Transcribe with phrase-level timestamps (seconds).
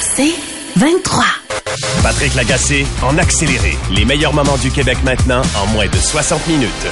[0.00, 0.34] C'est
[0.76, 1.24] 23.
[2.02, 3.76] Patrick Lagacé en accéléré.
[3.94, 6.86] Les meilleurs moments du Québec maintenant en moins de 60 minutes.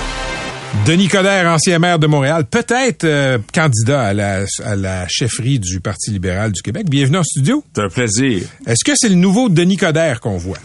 [0.87, 5.80] Denis Coderre, ancien maire de Montréal, peut-être euh, candidat à la, à la chefferie du
[5.80, 6.87] Parti libéral du Québec.
[6.91, 7.65] Bienvenue en studio.
[7.75, 8.42] C'est un plaisir.
[8.67, 10.59] Est-ce que c'est le nouveau Denis Coderre qu'on voit?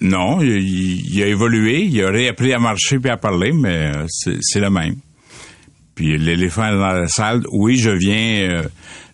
[0.00, 4.06] Non, il, a évolué, il a réappris à marcher puis à parler, mais euh,
[4.40, 4.96] c'est le même.
[5.94, 8.50] Puis l'éléphant est dans la salle, oui, je viens.
[8.50, 8.62] euh,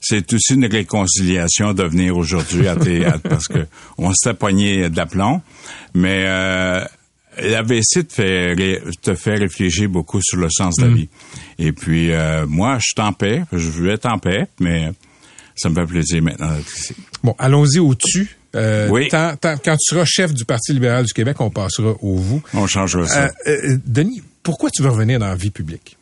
[0.01, 3.67] c'est aussi une réconciliation de venir aujourd'hui à théâtre parce que
[3.99, 5.43] on s'était pogné d'aplomb,
[5.95, 6.85] mais euh,
[7.39, 11.09] l'AVC te fait, ré- te fait réfléchir beaucoup sur le sens de la vie.
[11.59, 14.91] Et puis euh, moi, je suis en paix, je veux être en paix, mais
[15.55, 16.95] ça me fait plaisir maintenant d'être ici.
[17.23, 18.37] Bon, allons-y au-dessus.
[18.57, 19.09] Euh, Oui.
[19.09, 22.43] tant- tant- quand tu seras chef du Parti libéral du Québec, on passera au vous.
[22.55, 23.31] On changera ça.
[23.47, 25.97] Euh, Denis, pourquoi tu veux revenir dans la vie publique?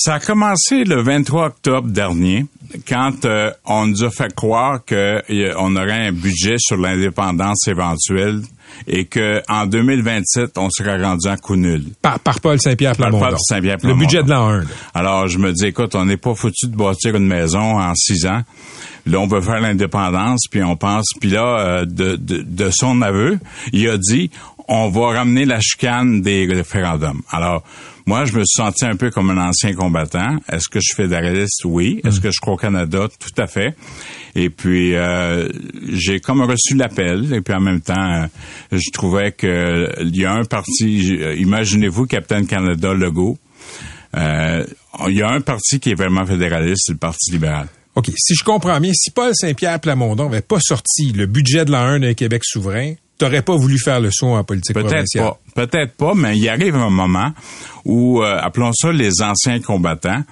[0.00, 2.46] Ça a commencé le 23 octobre dernier,
[2.88, 8.42] quand euh, on nous a fait croire qu'on aurait un budget sur l'indépendance éventuelle
[8.86, 11.82] et que en 2027, on serait rendu en coup nul.
[12.00, 13.30] Par, par Paul Saint-Pierre Par Plamondon.
[13.30, 14.58] Paul Saint-Pierre Le budget de l'an 1.
[14.60, 14.64] là.
[14.94, 18.24] Alors, je me dis, écoute, on n'est pas foutu de bâtir une maison en six
[18.26, 18.42] ans.
[19.04, 23.02] Là, on veut faire l'indépendance, puis on pense, puis là, euh, de, de, de son
[23.02, 23.40] aveu,
[23.72, 24.30] il a dit,
[24.68, 27.22] on va ramener la chicane des référendums.
[27.30, 27.64] Alors,
[28.08, 30.38] moi, je me suis senti un peu comme un ancien combattant.
[30.50, 31.66] Est-ce que je suis fédéraliste?
[31.66, 32.00] Oui.
[32.06, 33.06] Est-ce que je crois au Canada?
[33.18, 33.76] Tout à fait.
[34.34, 35.46] Et puis, euh,
[35.92, 37.34] j'ai comme reçu l'appel.
[37.34, 38.26] Et puis, en même temps, euh,
[38.72, 43.36] je trouvais que il y a un parti, euh, imaginez-vous, Captain Canada, Legault,
[44.16, 44.64] euh,
[45.06, 47.68] il y a un parti qui est vraiment fédéraliste, c'est le Parti libéral.
[47.94, 48.10] OK.
[48.16, 51.82] Si je comprends bien, si Paul Saint-Pierre Plamondon n'avait pas sorti le budget de l'an
[51.82, 55.24] 1 d'un Québec souverain, t'aurais pas voulu faire le saut en politique Peut-être provinciale.
[55.54, 55.66] pas.
[55.66, 57.32] Peut-être pas, mais il arrive un moment
[57.84, 60.22] où, euh, appelons ça les anciens combattants,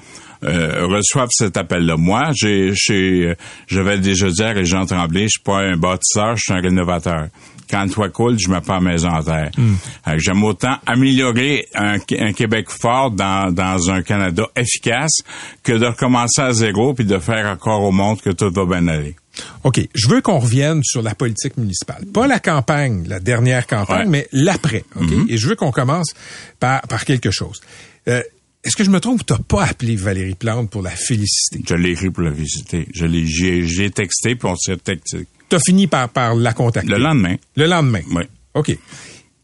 [0.44, 1.96] euh, reçoivent cet appel-là.
[1.96, 3.34] Moi, j'ai, j'ai,
[3.66, 6.60] je vais déjà dire à Régent Tremblay, je suis pas un bâtisseur, je suis un
[6.60, 7.28] rénovateur.
[7.68, 9.50] Quand le toit coule, je mets pas maison en terre.
[9.58, 15.18] Euh, J'aime autant améliorer un, un Québec fort dans, dans un Canada efficace
[15.64, 18.86] que de recommencer à zéro puis de faire encore au monde que tout va bien
[18.86, 19.16] aller.
[19.64, 19.80] OK.
[19.94, 22.04] Je veux qu'on revienne sur la politique municipale.
[22.12, 24.20] Pas la campagne, la dernière campagne, Ouais.
[24.22, 24.28] Mm-hmm.
[24.32, 24.84] mais l'après.
[24.96, 25.10] OK?
[25.28, 26.12] Et je veux qu'on commence
[26.60, 27.60] par, par quelque chose.
[28.08, 28.22] Euh,
[28.64, 29.20] est-ce que je me trompe?
[29.20, 31.60] Ou t'as pas appelé Valérie Plante pour la féliciter?
[31.68, 32.88] Je l'ai écrit pour la visiter.
[32.94, 35.26] Je l'ai, j'ai, j'ai texté puis on s'est texté.
[35.48, 36.90] T'as fini par, par la contacter.
[36.90, 37.36] Le lendemain.
[37.56, 38.00] Le lendemain.
[38.10, 38.24] Oui.
[38.54, 38.76] OK.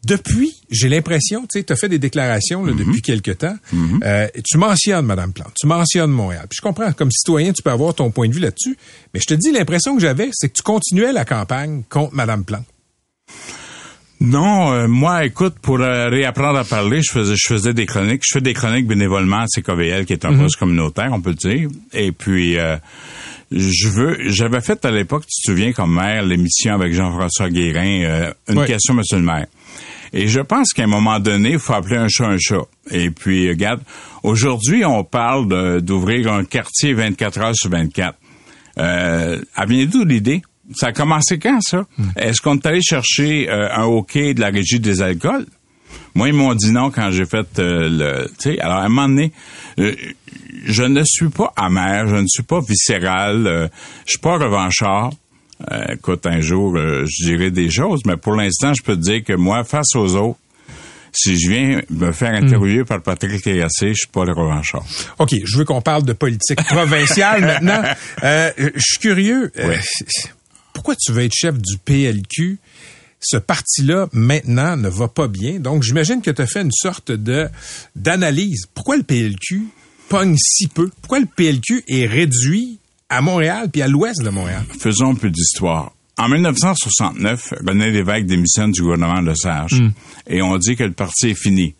[0.04, 3.54] Depuis, j'ai l'impression, tu sais, tu as fait des déclarations là, depuis quelque temps.
[4.02, 6.46] Euh, tu mentionnes Madame Plante, tu mentionnes Montréal.
[6.50, 8.76] Puis je comprends, comme citoyen, tu peux avoir ton point de vue là-dessus.
[9.14, 12.44] Mais je te dis, l'impression que j'avais, c'est que tu continuais la campagne contre Madame
[12.44, 12.64] Plante.
[14.20, 18.22] Non, euh, moi, écoute, pour euh, réapprendre à parler, je faisais, je faisais des chroniques.
[18.24, 21.36] Je fais des chroniques bénévolement à CKVL, qui est un poste communautaire, on peut le
[21.36, 21.68] dire.
[21.92, 22.76] Et puis, euh,
[23.50, 28.32] je veux, j'avais fait à l'époque, tu te souviens, comme maire, l'émission avec Jean-François Guérin,
[28.48, 28.66] une Oui.
[28.66, 29.46] question, monsieur le maire.
[30.12, 32.64] Et je pense qu'à un moment donné, il faut appeler un chat un chat.
[32.90, 33.80] Et puis, regarde,
[34.22, 38.18] aujourd'hui, on parle d'ouvrir un quartier 24 heures sur 24.
[38.78, 40.42] Euh, elle vient d'où l'idée?
[40.74, 41.86] Ça a commencé quand, ça?
[42.16, 45.46] Est-ce qu'on est allé chercher euh, un hockey de la régie des alcools?
[46.14, 48.28] Moi, ils m'ont dit non quand j'ai fait euh, le...
[48.38, 49.32] Tu sais, alors, à un moment donné,
[49.78, 49.94] euh,
[50.64, 53.70] je ne suis pas amer, je ne suis pas viscéral,
[54.06, 55.10] je suis pas revanchard.
[55.70, 59.00] Euh, écoute, un jour, euh, je dirai des choses, mais pour l'instant, je peux te
[59.00, 60.38] dire que moi, face aux autres,
[61.12, 64.84] si je viens me faire interviewer par Patrick Lagacé, je suis pas le revanchard.
[65.18, 67.82] OK, je veux qu'on parle de politique provinciale maintenant.
[68.22, 69.52] Euh, je suis curieux.
[69.56, 69.78] Ouais.
[70.72, 72.58] pourquoi tu veux être chef du PLQ?
[73.20, 75.60] Ce parti-là, maintenant, ne va pas bien.
[75.60, 77.48] Donc, j'imagine que tu as fait une sorte de
[77.94, 78.66] d'analyse.
[78.74, 79.62] Pourquoi le PLQ
[80.08, 80.90] pogne si peu?
[81.02, 82.78] Pourquoi le PLQ est réduit
[83.12, 84.64] à Montréal puis à l'ouest de Montréal?
[84.78, 85.92] Faisons un peu d'histoire.
[86.18, 89.82] En 1969, René Lévesque démissionne du gouvernement de Sage
[90.26, 91.74] et on dit que le parti est fini.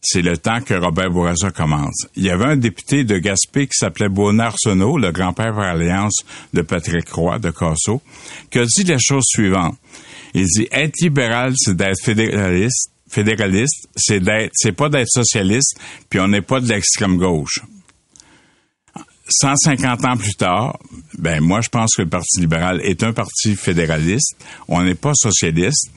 [0.00, 2.06] C'est le temps que Robert Bourassa commence.
[2.16, 6.22] Il y avait un député de Gaspé qui s'appelait Bonard Arsenault, le grand-père par alliance
[6.54, 8.00] de Patrick Roy de Casso,
[8.50, 9.76] qui a dit la chose suivante.
[10.34, 12.90] Il dit être libéral, c'est d'être fédéraliste.
[13.10, 15.80] Fédéraliste, c'est d'être, c'est pas d'être socialiste,
[16.10, 17.60] puis on n'est pas de l'extrême gauche.
[19.28, 20.78] 150 ans plus tard,
[21.18, 24.36] ben moi je pense que le Parti libéral est un parti fédéraliste.
[24.68, 25.90] On n'est pas socialiste.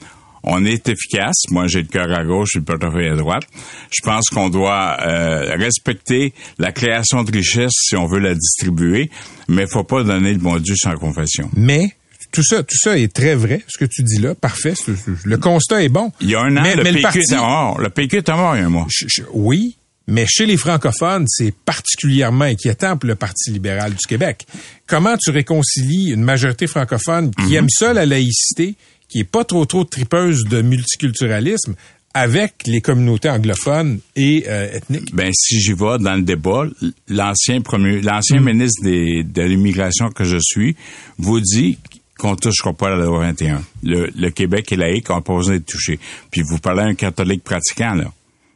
[0.44, 1.36] On est efficace.
[1.50, 3.44] Moi, j'ai le cœur à gauche et le portefeuille à droite.
[3.92, 9.08] Je pense qu'on doit euh, respecter la création de richesse si on veut la distribuer,
[9.46, 11.48] mais faut pas donner le bon Dieu sans confession.
[11.56, 11.94] Mais
[12.32, 14.34] tout ça, tout ça est très vrai, ce que tu dis là.
[14.34, 14.74] Parfait.
[15.22, 16.10] Le constat est bon.
[16.20, 17.80] Il y a un an, Mais- le mais le PQ parti- est mort.
[17.80, 18.88] Le PQ est mort il y a un mois.
[19.34, 19.76] Oui,
[20.06, 24.46] mais chez les francophones, c'est particulièrement inquiétant pour le Parti libéral du Québec.
[24.86, 27.54] Comment tu réconcilies une majorité francophone qui Mhm.
[27.54, 28.74] aime ça la laïcité,
[29.08, 31.74] qui est pas trop trop tripeuse de multiculturalisme,
[32.14, 35.14] avec les communautés anglophones et euh, ethniques?
[35.14, 36.64] Ben si j'y vais dans le débat,
[37.08, 38.44] l'ancien premier, l'ancien Mm.
[38.44, 40.76] ministre des- de l'immigration que je suis
[41.18, 41.78] vous dit
[42.18, 43.62] qu'on touchera pas à la loi 21.
[43.82, 45.98] Le, le Québec est laïque, on n'a pas besoin d'être touché.
[46.30, 48.12] Puis vous parlez à un catholique pratiquant là.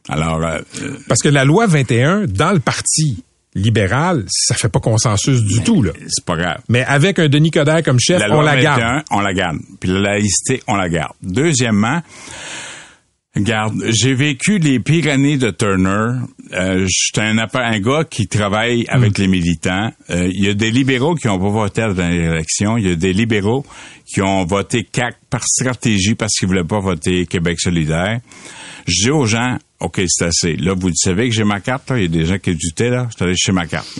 [0.09, 0.59] Alors euh,
[1.07, 3.23] Parce que la loi 21, dans le Parti
[3.55, 5.91] libéral, ça fait pas consensus du tout, là.
[6.07, 6.59] c'est pas grave.
[6.69, 9.03] Mais avec un Denis Coderre comme chef, La on loi la 21, garde.
[9.11, 9.57] on la garde.
[9.79, 11.13] Puis la laïcité, on la garde.
[11.23, 12.01] Deuxièmement,
[13.37, 16.21] Regarde, j'ai vécu les pires années de Turner.
[16.53, 19.91] Euh, J'étais un, gars qui travaille avec les militants.
[20.09, 22.77] Euh, Il y a des libéraux qui ont pas voté à la dernière élection.
[22.77, 23.63] Il y a des libéraux
[24.07, 28.21] qui ont voté CAC par stratégie parce qu'ils voulaient pas voter Québec solidaire.
[28.87, 30.55] Je dis aux gens, OK, c'est assez.
[30.55, 31.91] Là, vous savez que j'ai ma carte.
[31.95, 32.89] Il y a des gens qui doutaient.
[32.89, 33.07] Là.
[33.09, 33.99] Je suis allé chez ma carte.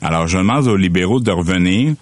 [0.00, 1.94] Alors, je demande aux libéraux de revenir.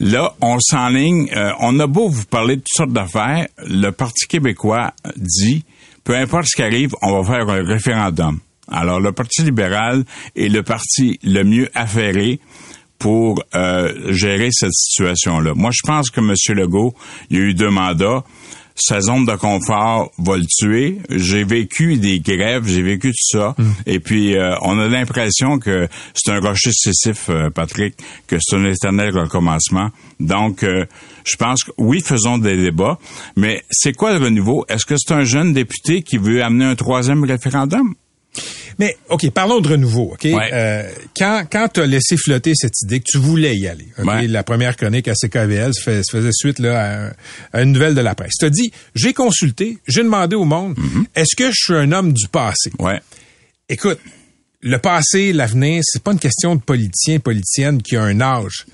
[0.00, 1.30] Là, on s'enligne.
[1.36, 3.46] euh, on a beau vous parler de toutes sortes d'affaires.
[3.66, 5.64] Le Parti québécois dit,
[6.04, 8.38] peu importe ce qui arrive, on va faire un référendum.
[8.70, 10.04] Alors, le Parti libéral
[10.36, 12.40] est le parti le mieux affairé
[12.98, 15.52] pour euh, gérer cette situation-là.
[15.54, 16.34] Moi, je pense que M.
[16.56, 16.94] Legault,
[17.28, 18.24] il y a eu deux mandats.
[18.76, 20.98] Sa zone de confort va le tuer.
[21.08, 23.54] J'ai vécu des grèves, j'ai vécu tout ça.
[23.86, 27.94] Et puis, euh, on a l'impression que c'est un rocher excessif, euh, Patrick,
[28.26, 29.90] que c'est un éternel recommencement.
[30.18, 30.86] Donc, euh,
[31.24, 32.98] je pense que oui, faisons des débats,
[33.36, 34.64] mais c'est quoi le renouveau?
[34.68, 37.94] Est-ce que c'est un jeune député qui veut amener un troisième référendum?
[38.78, 40.24] Mais, OK, parlons de renouveau, OK?
[40.24, 40.50] Ouais.
[40.52, 44.04] Euh, quand quand tu as laissé flotter cette idée que tu voulais y aller, OK?
[44.06, 44.26] Ouais.
[44.26, 47.08] La première chronique à CKVL se, fait- se faisait suite là,
[47.52, 48.32] à, à une nouvelle de la presse.
[48.38, 51.04] Tu as dit, j'ai consulté, j'ai demandé au monde, Mm-hmm.
[51.14, 52.70] est-ce que je suis un homme du passé?
[52.78, 53.00] Ouais.
[53.68, 53.98] Écoute,
[54.60, 58.66] le passé, l'avenir, c'est pas une question de politicien, politicienne qui a un âge.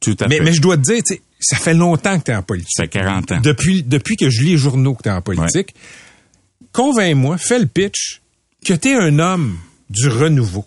[0.00, 0.44] Tout à Mais, fait.
[0.44, 1.02] mais je dois te dire,
[1.40, 2.70] ça fait longtemps que tu es en politique.
[2.76, 3.40] Ça fait 40 ans.
[3.40, 5.74] Depuis, depuis que je lis les journaux que tu es en politique,
[6.72, 8.21] convainc-moi, fais le pitch
[8.64, 9.58] que tu es un homme
[9.90, 10.64] du renouveau.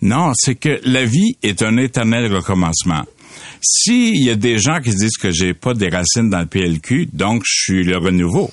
[0.00, 3.04] Non, c'est que la vie est un éternel recommencement.
[3.60, 7.08] S'il y a des gens qui disent que j'ai pas des racines dans le PLQ,
[7.12, 8.50] donc je suis le renouveau.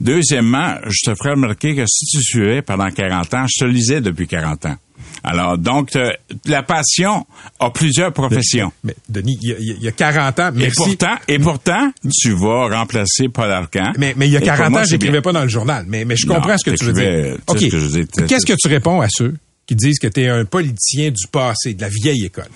[0.00, 4.00] Deuxièmement, je te ferai remarquer que si tu suivais pendant 40 ans, je te lisais
[4.00, 4.76] depuis 40 ans.
[5.24, 6.10] Alors, donc, euh,
[6.46, 7.26] la passion
[7.60, 8.72] a plusieurs professions.
[8.84, 10.76] Mais Denis, il y a, il y a 40 ans, Et merci.
[10.76, 13.92] pourtant, et pourtant, tu vas remplacer Paul Arcan.
[13.98, 15.84] mais, mais il y a Et pour 40 moi, ans, j'écrivais pas dans le journal.
[15.88, 16.94] Mais, mais je Non, comprends ce que tu dire.
[16.94, 18.26] veux dire.
[18.26, 19.34] Qu'est-ce que tu réponds à ceux
[19.66, 22.48] qui disent que tu es un politicien du passé, de la vieille école?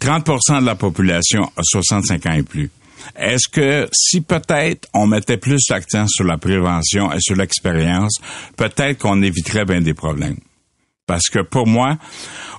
[0.00, 2.70] 30% de la population a 65 ans et plus.
[3.18, 8.18] Est-ce que si peut-être on mettait plus l'accent sur la prévention et sur l'expérience,
[8.56, 10.36] peut-être qu'on éviterait bien des problèmes?
[11.10, 11.98] Parce que pour moi,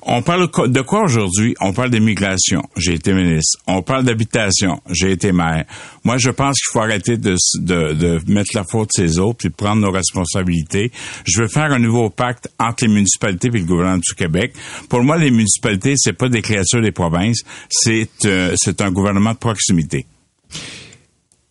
[0.02, 1.56] on parle de quoi aujourd'hui?
[1.62, 2.62] On parle d'immigration.
[2.76, 3.60] J'ai été ministre.
[3.66, 4.82] On parle d'habitation.
[4.90, 5.64] J'ai été maire.
[6.04, 9.46] Moi, je pense qu'il faut arrêter de, s- de, de mettre la faute ses autres
[9.46, 10.92] et de prendre nos responsabilités.
[11.24, 14.52] Je veux faire un nouveau pacte entre les municipalités et le gouvernement du Québec.
[14.90, 17.44] Pour moi, les municipalités, c'est pas des créatures des provinces.
[17.70, 20.06] C'est euh, c'est un gouvernement de proximité.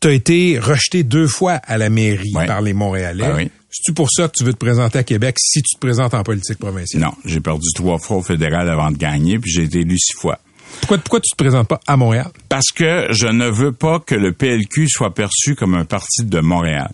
[0.01, 3.25] Tu as été rejeté deux fois à la mairie par les Montréalais.
[3.27, 3.51] Ben oui.
[3.71, 6.23] C'est-tu pour ça que tu veux te présenter à Québec si tu te présentes en
[6.25, 7.03] politique provinciale?
[7.03, 10.17] Non, j'ai perdu trois fois au fédéral avant de gagner, puis j'ai été élu six
[10.17, 10.41] fois.
[10.81, 12.31] Pourquoi, pourquoi tu te présentes pas à Montréal?
[12.49, 16.41] Parce que je ne veux pas que le PLQ soit perçu comme un parti de
[16.41, 16.91] Montréal.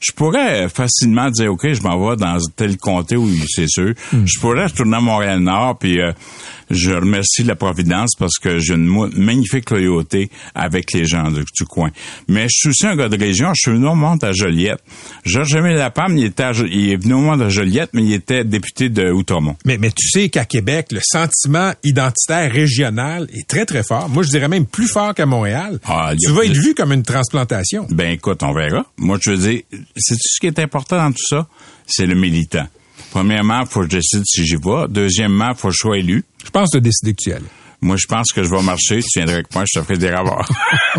[0.00, 3.92] Je pourrais facilement dire, OK, je m'en vais dans tel comté où c'est sûr.
[4.12, 6.12] Je pourrais retourner à Montréal-Nord, puis euh,
[6.70, 11.64] je remercie la Providence parce que j'ai une magnifique loyauté avec les gens du, du
[11.66, 11.90] coin.
[12.28, 13.48] Mais je suis aussi un gars de région.
[13.54, 14.82] Je suis venu au monde à Joliette.
[15.24, 18.44] Georges-Émile Lapam, il, était à il est venu au monde à Joliette, mais il était
[18.44, 19.56] député de Outremont.
[19.64, 24.08] Mais, mais tu sais qu'à Québec, le sentiment identitaire régional est très, très fort.
[24.08, 25.80] Moi, je dirais même plus fort qu'à Montréal.
[25.84, 27.86] Ah, tu a- vas être vu comme une transplantation.
[27.90, 28.86] Ben écoute, on verra.
[28.96, 29.62] Moi, je veux dire,
[29.96, 31.46] c'est ce qui est important dans tout ça,
[31.86, 32.66] c'est le militant.
[33.10, 34.86] Premièrement, il faut que je décide si j'y vais.
[34.88, 36.24] Deuxièmement, il faut que je sois élu.
[36.44, 37.44] Je pense de décider que tu y allais.
[37.82, 39.00] Moi, je pense que je vais marcher.
[39.02, 40.48] Tu viendrais avec moi, je te ferai des ravoirs.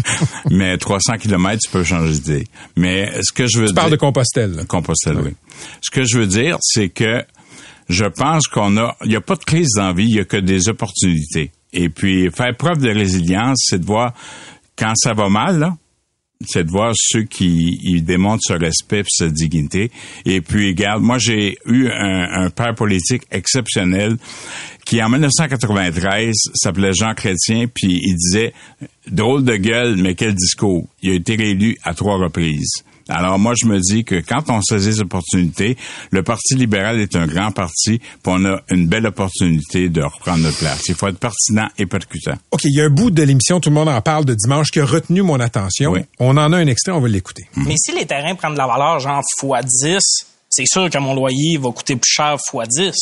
[0.49, 2.47] Mais 300 kilomètres, tu peux changer d'idée.
[2.75, 3.81] Mais ce que je veux Tu dire...
[3.81, 4.51] parles de Compostelle.
[4.55, 4.65] là.
[4.65, 5.35] Compostelle, oui.
[5.81, 7.23] Ce que je veux dire, c'est que
[7.87, 10.19] je pense qu'on a, il n'y a pas de crise dans la vie, il y
[10.19, 11.51] a que des opportunités.
[11.71, 14.13] Et puis, faire preuve de résilience, c'est de voir
[14.77, 15.75] quand ça va mal, là,
[16.47, 19.91] c'est de voir ceux qui ils démontrent ce respect et cette dignité.
[20.25, 24.17] Et puis, regarde, moi, j'ai eu un, un père politique exceptionnel
[24.85, 28.53] qui, en 1993, s'appelait Jean Chrétien, puis il disait,
[29.09, 30.87] drôle de gueule, mais quel discours.
[31.01, 32.83] Il a été réélu à trois reprises.
[33.11, 35.77] Alors moi, je me dis que quand on saisit ces opportunités,
[36.11, 40.43] le Parti libéral est un grand parti, puis on a une belle opportunité de reprendre
[40.43, 40.87] notre place.
[40.87, 42.35] Il faut être pertinent et percutant.
[42.51, 44.71] OK, il y a un bout de l'émission, tout le monde en parle de dimanche,
[44.71, 45.91] qui a retenu mon attention.
[45.91, 46.01] Oui.
[46.19, 47.47] On en a un extrait, on va l'écouter.
[47.55, 49.99] Mais si les terrains prennent de la valeur genre x 10,
[50.49, 52.95] c'est sûr que mon loyer va coûter plus cher x 10.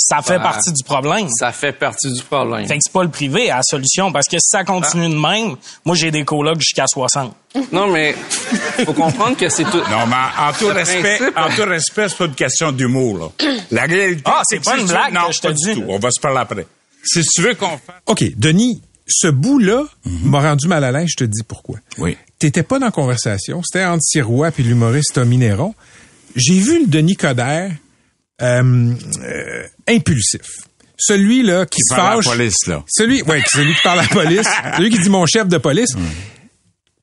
[0.00, 1.28] Ça fait Ben, partie du problème.
[1.28, 2.66] Ça fait partie du problème.
[2.68, 5.14] Fait que c'est pas le privé à la solution parce que si ça continue de
[5.20, 7.34] même, moi j'ai des colocs jusqu'à 60.
[7.72, 8.14] Non, mais
[8.84, 9.78] faut comprendre que c'est tout.
[9.90, 13.54] Non, mais en tout respect, principe- en tout respect, c'est pas une question d'humour, là.
[13.72, 14.22] La réalité.
[14.26, 15.64] Ah, c'est pas une blague Non, que je te pas dis.
[15.64, 15.84] du tout.
[15.88, 16.66] On va se parler après.
[17.02, 17.96] Si tu veux qu'on fasse.
[18.06, 21.76] OK, Denis, ce bout-là m'a rendu mal à l'aise, je te dis pourquoi.
[21.96, 22.16] Oui.
[22.38, 25.74] T'étais pas dans la conversation, c'était entre Sirois puis l'humoriste Tommy Néron.
[26.36, 27.72] J'ai vu le Denis Coderre
[28.42, 28.92] euh,
[29.22, 30.42] euh, impulsif.
[31.00, 32.36] Celui là qui, Qui se parle à la fâche.
[32.36, 32.82] police, là.
[32.88, 35.94] Celui, ouais, celui qui parle à la police, celui qui dit mon chef de police.
[35.94, 36.00] Mm.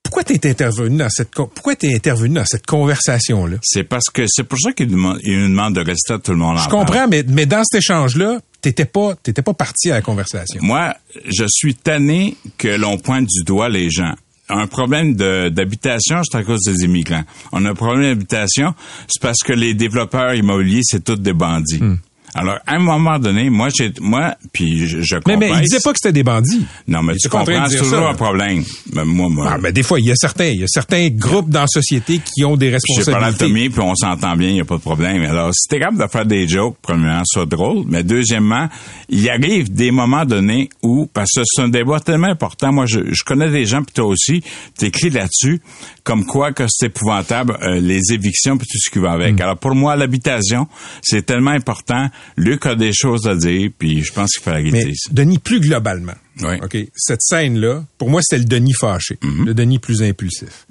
[0.04, 4.26] Pourquoi t'es intervenu dans cette pourquoi t'es intervenu dans cette conversation là C'est parce que
[4.28, 6.58] c'est pour ça qu'il demande, il nous demande de rester à tout le monde.
[6.58, 6.86] en Je parle.
[6.86, 10.60] comprends, mais mais dans cet échange là, t'étais pas t'étais pas parti à la conversation.
[10.62, 10.94] Moi,
[11.26, 14.14] je suis tanné que l'on pointe du doigt les gens.
[14.50, 17.24] Un problème d'habitation, c'est à cause des immigrants.
[17.52, 18.76] On a un problème d'habitation,
[19.08, 21.82] c'est parce que les développeurs immobiliers, c'est tous des bandits.
[21.82, 21.98] Hmm.
[22.38, 25.40] Alors, à un moment donné, moi, j'ai, moi, puis je, je Mais, comprends.
[25.40, 26.66] mais il disait pas que c'était des bandits.
[26.86, 28.62] Non, mais Il tu comprends, toujours ça, un problème.
[28.94, 31.08] Mais moi, moi, Ah, ben, des fois, il y a certains, il y a certains
[31.10, 32.72] groupes dans la société qui ont des j'ai
[33.06, 33.46] parlé à responsabilités.
[33.46, 35.22] Tommy, puis on s'entend bien, il n'y a pas de problème.
[35.24, 38.68] Alors, si t'es capable de faire des jokes, premièrement, soit drôle, mais deuxièmement,
[39.08, 43.00] il arrive des moments donnés où, parce que c'est un débat tellement important, moi, je,
[43.14, 44.44] je connais des gens, puis toi aussi,
[44.78, 45.62] t'écris là-dessus,
[46.04, 49.40] comme quoi que c'est épouvantable, euh, les évictions, puis tout ce qui va avec.
[49.40, 50.68] Alors, pour moi, l'habitation,
[51.02, 52.10] c'est tellement important.
[52.38, 55.10] Luc a des choses à dire, puis je pense qu'il arrêter Mais ça.
[55.12, 56.56] Denis, plus globalement, Oui.
[56.64, 59.46] ok, cette scène-là, pour moi, c'était le Denis fâché, Mhm.
[59.46, 60.68] le Denis plus impulsif.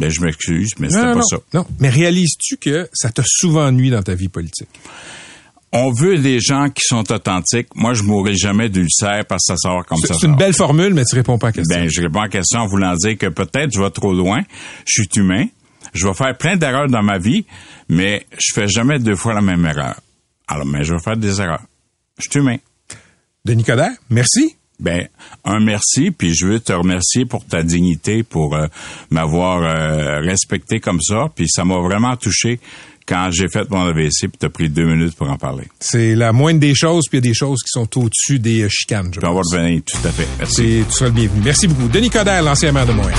[0.00, 1.36] Ben, je m'excuse, mais c'était pas non, ça.
[1.54, 1.66] non.
[1.78, 4.68] Mais réalises-tu que ça t'a souvent nuit dans ta vie politique?
[5.76, 7.68] On veut des gens qui sont authentiques.
[7.74, 10.94] Moi, je mourrai jamais d'ulcère parce que ça sort comme ça c'est une belle formule,
[10.94, 11.76] mais tu réponds pas à la question.
[11.76, 14.42] Ben, je réponds à la question en voulant dire que peut-être je vais trop loin.
[14.86, 15.46] Je suis humain.
[15.92, 17.44] Je vais faire plein d'erreurs dans ma vie,
[17.88, 19.96] mais je fais jamais deux fois la même erreur.
[20.54, 21.62] Alors, mais je vais faire des erreurs.
[22.16, 22.58] Je suis humain.
[23.44, 24.56] Denis Coderre, merci.
[24.78, 25.08] Ben,
[25.44, 28.66] un merci, puis je veux te remercier pour ta dignité, pour euh,
[29.10, 32.60] m'avoir euh, respecté comme ça, puis ça m'a vraiment touché
[33.06, 35.64] quand j'ai fait mon AVC, puis t'as pris deux minutes pour en parler.
[35.80, 38.62] C'est la moindre des choses, puis il y a des choses qui sont au-dessus des
[38.62, 39.10] euh, chicanes.
[39.12, 40.28] je Puis on va revenir, tout à fait.
[40.38, 40.84] Merci.
[40.86, 41.40] Tu seras le bienvenu.
[41.44, 41.88] Merci beaucoup.
[41.88, 43.18] Denis Coderre, l'ancien maire de Montréal.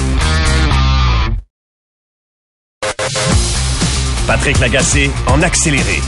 [4.25, 5.99] Patrick Lagacé en accéléré.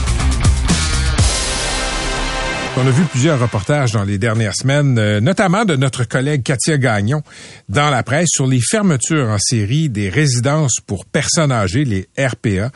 [2.80, 6.78] On a vu plusieurs reportages dans les dernières semaines, euh, notamment de notre collègue Katia
[6.78, 7.22] Gagnon
[7.68, 12.70] dans la presse sur les fermetures en série des résidences pour personnes âgées, les RPA,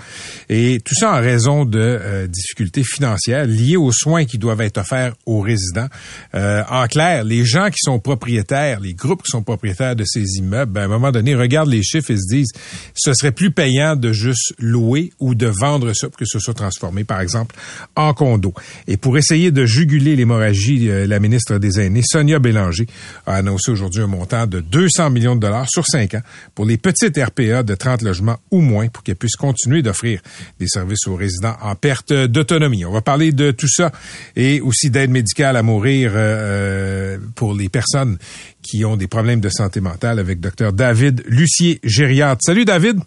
[0.48, 4.78] et tout ça en raison de euh, difficultés financières liées aux soins qui doivent être
[4.78, 5.86] offerts aux résidents.
[6.34, 10.38] Euh, en clair, les gens qui sont propriétaires, les groupes qui sont propriétaires de ces
[10.38, 12.52] immeubles, à un moment donné, regardent les chiffres et se disent,
[12.96, 16.54] ce serait plus payant de juste louer ou de vendre ça pour que ce soit
[16.54, 17.54] transformé, par exemple,
[17.94, 18.52] en condo.
[18.88, 22.86] Et pour essayer de juguler l'hémorragie, euh, la ministre des Aînés, Sonia Bélanger,
[23.26, 26.22] a annoncé aujourd'hui un montant de 200 millions de dollars sur cinq ans
[26.54, 30.20] pour les petites RPA de 30 logements ou moins pour qu'elles puissent continuer d'offrir
[30.58, 32.84] des services aux résidents en perte d'autonomie.
[32.84, 33.92] On va parler de tout ça
[34.36, 38.18] et aussi d'aide médicale à mourir euh, pour les personnes
[38.62, 42.36] qui ont des problèmes de santé mentale avec Dr David Lucier-Gériard.
[42.40, 43.00] Salut David!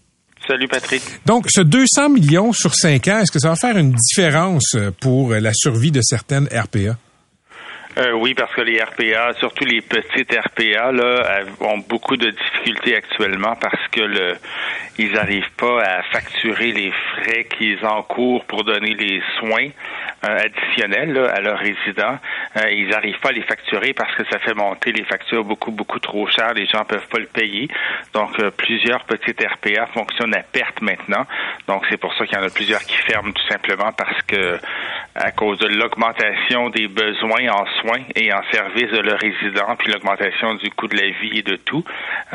[0.48, 1.02] Salut Patrick.
[1.26, 4.92] Donc, ce 200 millions sur 5 ans, est-ce que ça va faire une différence euh,
[5.00, 6.98] pour euh, la survie de certaines RPA?
[7.98, 12.30] Euh, oui, parce que les RPA, surtout les petites RPA, là, elles ont beaucoup de
[12.30, 14.36] difficultés actuellement parce que le,
[14.98, 19.70] ils n'arrivent pas à facturer les frais qu'ils encourent pour donner les soins
[20.26, 22.18] euh, additionnels là, à leurs résidents.
[22.58, 25.72] Euh, ils n'arrivent pas à les facturer parce que ça fait monter les factures beaucoup,
[25.72, 26.54] beaucoup trop cher.
[26.54, 27.70] Les gens peuvent pas le payer.
[28.14, 31.26] Donc, euh, plusieurs petites RPA fonctionnent à perte maintenant.
[31.68, 34.60] Donc, c'est pour ça qu'il y en a plusieurs qui ferment tout simplement parce que
[35.16, 37.85] à cause de l'augmentation des besoins en soins
[38.16, 41.56] et en services de leurs résidents, puis l'augmentation du coût de la vie et de
[41.58, 41.84] tout,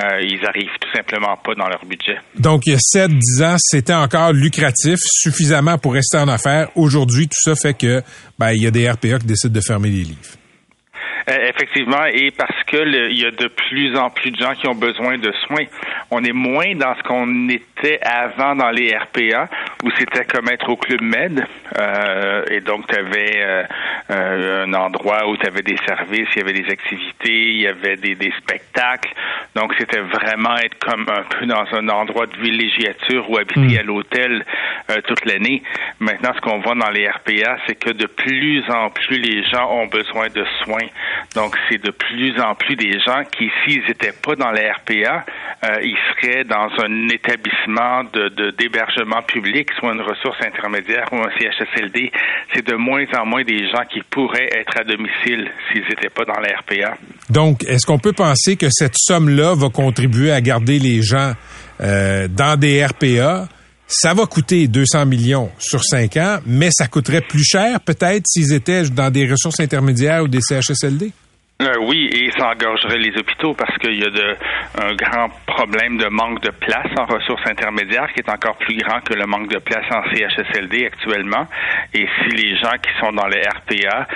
[0.03, 2.19] euh, ils arrivent tout simplement pas dans leur budget.
[2.39, 6.69] Donc, il y a 7, 10 ans, c'était encore lucratif, suffisamment pour rester en affaires.
[6.75, 8.03] Aujourd'hui, tout ça fait que,
[8.39, 10.40] ben, il y a des RPA qui décident de fermer les livres.
[11.29, 14.67] Euh, effectivement, et parce que il y a de plus en plus de gens qui
[14.67, 15.67] ont besoin de soins.
[16.11, 19.49] On est moins dans ce qu'on était avant dans les RPA,
[19.85, 21.47] où c'était comme être au Club Med,
[21.79, 23.63] euh, et donc tu avais euh,
[24.11, 27.67] euh, un endroit où tu avais des services, il y avait des activités, il y
[27.67, 29.13] avait des, des spectacles.
[29.55, 33.83] Donc c'était vraiment être comme un peu dans un endroit de villégiature ou habiter à
[33.83, 34.45] l'hôtel
[35.07, 35.63] toute l'année.
[35.99, 39.71] Maintenant, ce qu'on voit dans les RPA, c'est que de plus en plus les gens
[39.71, 40.87] ont besoin de soins.
[41.35, 45.25] Donc c'est de plus en plus des gens qui, s'ils n'étaient pas dans les RPA,
[45.83, 52.11] ils seraient dans un établissement de d'hébergement public, soit une ressource intermédiaire ou un CHSLD.
[52.55, 56.25] C'est de moins en moins des gens qui pourraient être à domicile s'ils n'étaient pas
[56.25, 56.97] dans la RPA.
[57.29, 61.33] Donc, est-ce qu'on peut penser que cette somme-là va contribuer à garder les gens
[61.81, 63.49] euh, dans des RPA?
[63.93, 68.53] Ça va coûter 200 millions sur 5 ans, mais ça coûterait plus cher peut-être s'ils
[68.53, 71.11] étaient dans des ressources intermédiaires ou des CHSLD?
[71.61, 74.37] Euh, oui, et ça engorgerait les hôpitaux parce qu'il y a de,
[74.81, 79.01] un grand problème de manque de place en ressources intermédiaires qui est encore plus grand
[79.01, 81.47] que le manque de place en CHSLD actuellement.
[81.93, 84.07] Et si les gens qui sont dans les RPA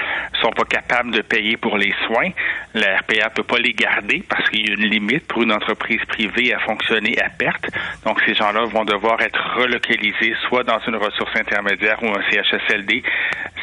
[0.40, 2.30] sont pas capables de payer pour les soins,
[2.72, 6.00] la RPA peut pas les garder parce qu'il y a une limite pour une entreprise
[6.08, 7.66] privée à fonctionner à perte.
[8.06, 13.02] Donc ces gens-là vont devoir être relocalisés soit dans une ressource intermédiaire ou un CHSLD,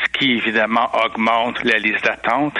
[0.03, 2.57] ce qui évidemment augmente la liste d'attente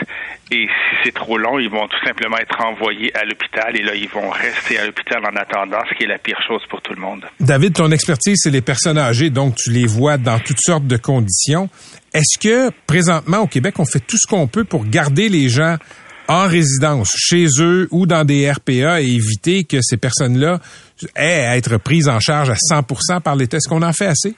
[0.51, 3.95] et si c'est trop long, ils vont tout simplement être envoyés à l'hôpital et là,
[3.95, 6.93] ils vont rester à l'hôpital en attendant, ce qui est la pire chose pour tout
[6.93, 7.25] le monde.
[7.39, 10.98] David, ton expertise, c'est les personnes âgées, donc tu les vois dans toutes sortes de
[10.98, 11.69] conditions.
[12.13, 15.77] Est-ce que présentement au Québec, on fait tout ce qu'on peut pour garder les gens
[16.27, 20.60] en résidence, chez eux ou dans des RPA et éviter que ces personnes-là
[21.15, 23.57] aient à être prises en charge à 100% par l'État?
[23.57, 24.36] Est-ce qu'on en fait assez?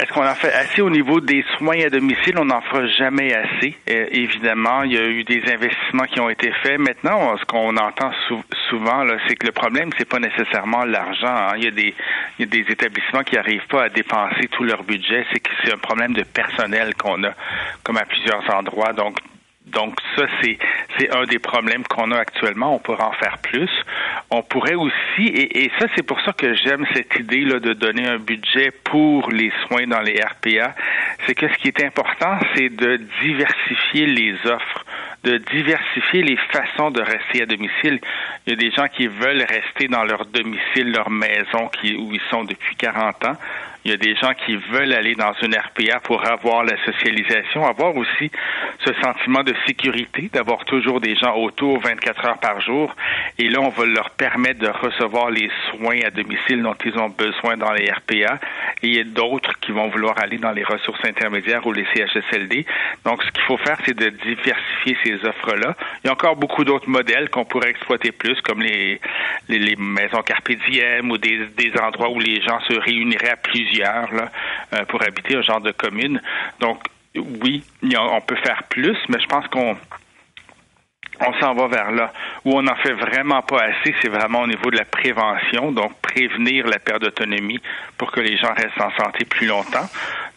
[0.00, 2.38] Est-ce qu'on en fait assez au niveau des soins à domicile?
[2.38, 3.76] On n'en fera jamais assez.
[3.90, 6.78] Euh, évidemment, il y a eu des investissements qui ont été faits.
[6.78, 8.10] Maintenant, ce qu'on entend
[8.70, 11.26] souvent, c'est que le problème, c'est pas nécessairement l'argent.
[11.26, 11.56] Hein.
[11.58, 11.92] Il, il
[12.38, 15.26] y a des établissements qui n'arrivent pas à dépenser tout leur budget.
[15.30, 17.34] C'est que c'est un problème de personnel qu'on a,
[17.82, 18.94] comme à plusieurs endroits.
[18.94, 19.18] Donc,
[19.66, 20.58] donc ça, c'est,
[20.98, 22.74] c'est un des problèmes qu'on a actuellement.
[22.74, 23.70] On pourrait en faire plus.
[24.30, 28.06] On pourrait aussi, et, ça, c'est pour ça que j'aime cette idée là, de donner
[28.06, 30.74] un budget pour les soins dans les RPA.
[31.26, 34.84] C'est que ce qui est important, c'est de diversifier les offres
[35.24, 38.00] de diversifier les façons de rester à domicile.
[38.46, 42.12] Il y a des gens qui veulent rester dans leur domicile, leur maison qui, où
[42.12, 43.36] ils sont depuis 40 ans.
[43.84, 47.66] Il y a des gens qui veulent aller dans une RPA pour avoir la socialisation,
[47.66, 48.30] avoir aussi
[48.84, 52.94] ce sentiment de sécurité, d'avoir toujours des gens autour 24 heures par jour.
[53.38, 57.08] Et là, on va leur permettre de recevoir les soins à domicile dont ils ont
[57.08, 58.38] besoin dans les RPA.
[58.82, 61.86] Et il y a d'autres qui vont vouloir aller dans les ressources intermédiaires ou les
[61.94, 62.66] CHSLD.
[63.04, 65.76] Donc, ce qu'il faut faire, c'est de diversifier ces offres-là.
[66.02, 69.00] Il y a encore beaucoup d'autres modèles qu'on pourrait exploiter plus, comme les,
[69.48, 74.08] les, maisons carpe ou des, des endroits où les gens se réuniraient à plusieurs
[74.72, 76.20] euh, pour habiter un genre de commune.
[76.60, 76.82] Donc,
[77.14, 79.76] oui, on peut faire plus, mais je pense qu'on
[81.20, 82.12] on s'en va vers là.
[82.44, 85.92] Où on n'en fait vraiment pas assez, c'est vraiment au niveau de la prévention, donc
[86.00, 87.60] prévenir la perte d'autonomie
[87.98, 89.88] pour que les gens restent en santé plus longtemps.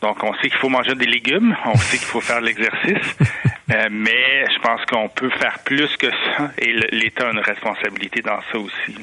[0.06, 3.16] Donc, on sait qu'il faut manger des légumes, on sait qu'il faut faire de l'exercice,
[3.72, 8.22] euh, mais je pense qu'on peut faire plus que ça et l'État a une responsabilité
[8.22, 8.96] dans ça aussi.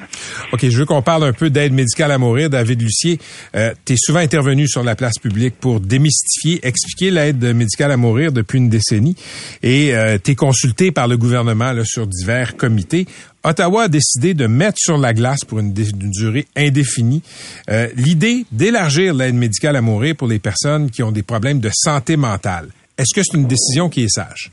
[0.52, 2.50] OK, je veux qu'on parle un peu d'aide médicale à mourir.
[2.50, 3.18] David Lucier,
[3.56, 7.96] euh, tu es souvent intervenu sur la place publique pour démystifier, expliquer l'aide médicale à
[7.96, 9.16] mourir depuis une décennie
[9.64, 13.06] et euh, tu es consulté par le gouvernement là, sur divers comités.
[13.44, 17.22] Ottawa a décidé de mettre sur la glace pour une, durée indéfinie
[17.70, 21.70] euh, l'idée d'élargir l'aide médicale à mourir pour les personnes qui ont des problèmes de
[21.72, 22.68] santé mentale.
[22.96, 24.52] Est-ce que c'est une décision qui est sage?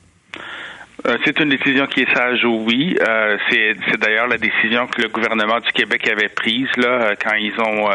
[1.08, 2.98] Euh, c'est une décision qui est sage, oui.
[3.02, 7.54] Euh, c'est, d'ailleurs la décision que le gouvernement du Québec avait prise là quand ils
[7.60, 7.88] ont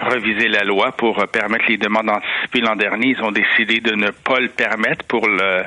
[0.00, 3.14] revisé la loi pour permettre les demandes anticipées l'an dernier.
[3.18, 5.62] Ils ont décidé de ne pas le permettre pour le,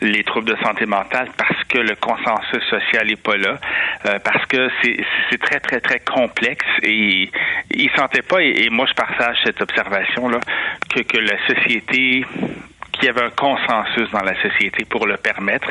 [0.00, 3.58] les troubles de santé mentale parce que le consensus social n'est pas là,
[4.24, 7.30] parce que c'est, très très très complexe et
[7.70, 8.42] ils sentaient pas.
[8.42, 10.40] Et, moi je partage cette observation là
[10.88, 12.24] que la société
[12.98, 15.68] qu'il y avait un consensus dans la société pour le permettre.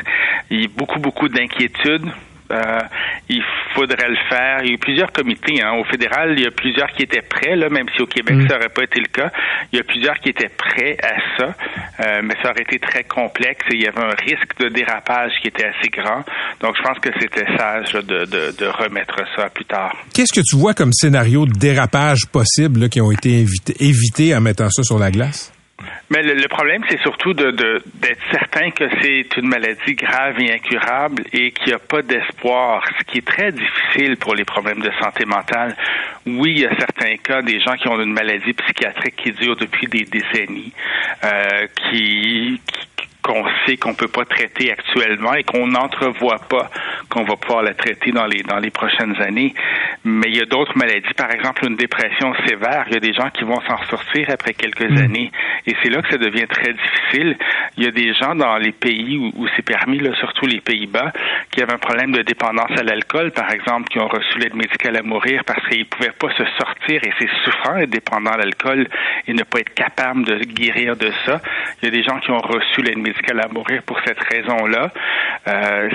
[0.50, 2.10] Il y a beaucoup, beaucoup d'inquiétudes.
[2.50, 2.80] Euh,
[3.28, 3.42] il
[3.74, 4.60] faudrait le faire.
[4.62, 5.62] Il y a eu plusieurs comités.
[5.62, 5.72] Hein.
[5.78, 8.48] Au fédéral, il y a plusieurs qui étaient prêts, là, même si au Québec, mm.
[8.48, 9.30] ça n'aurait pas été le cas.
[9.72, 11.54] Il y a plusieurs qui étaient prêts à ça,
[12.00, 15.32] euh, mais ça aurait été très complexe et il y avait un risque de dérapage
[15.42, 16.24] qui était assez grand.
[16.60, 19.94] Donc, je pense que c'était sage de, de, de, remettre ça plus tard.
[20.14, 23.44] Qu'est-ce que tu vois comme scénario de dérapage possible qui ont été
[23.78, 25.52] évités en mettant ça sur la glace?
[26.10, 30.52] Mais le, problème, c'est surtout de, de- d'être certain que c'est une maladie grave et
[30.52, 34.80] incurable et qu'il n'y a pas d'espoir, ce qui est très difficile pour les problèmes
[34.80, 35.76] de santé mentale.
[36.26, 39.56] Oui, il y a certains cas des gens qui ont une maladie psychiatrique qui dure
[39.56, 40.72] depuis des décennies,
[41.24, 42.87] euh, qui, qui-
[43.28, 46.70] qu'on sait qu'on peut pas traiter actuellement et qu'on n'entrevoit pas
[47.10, 49.52] qu'on va pouvoir la traiter dans les dans les prochaines années.
[50.04, 52.84] Mais il y a d'autres maladies, par exemple une dépression sévère.
[52.88, 55.30] Il y a des gens qui vont s'en sortir après quelques années
[55.66, 57.36] et c'est là que ça devient très difficile.
[57.76, 60.60] Il y a des gens dans les pays où, où c'est permis, là, surtout les
[60.60, 61.12] Pays-Bas,
[61.50, 64.96] qui avaient un problème de dépendance à l'alcool, par exemple, qui ont reçu l'aide médicale
[64.96, 68.88] à mourir parce qu'ils pouvaient pas se sortir et c'est souffrant d'être dépendant à l'alcool
[69.26, 71.40] et ne pas être capable de guérir de ça.
[71.82, 74.90] Il y a des gens qui ont reçu l'aide médicale à mourir pour cette raison-là.
[75.46, 75.88] Euh,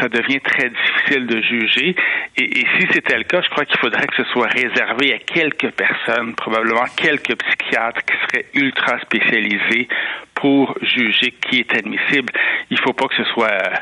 [0.00, 1.96] ça, devient très difficile de juger.
[2.36, 5.70] Et, si c'était le cas, je crois qu'il faudrait que ce soit réservé à quelques
[5.72, 9.88] personnes, probablement quelques psychiatres qui seraient ultra spécialisés
[10.34, 12.32] pour juger qui est admissible.
[12.70, 13.76] Il faut pas que ce soit euh,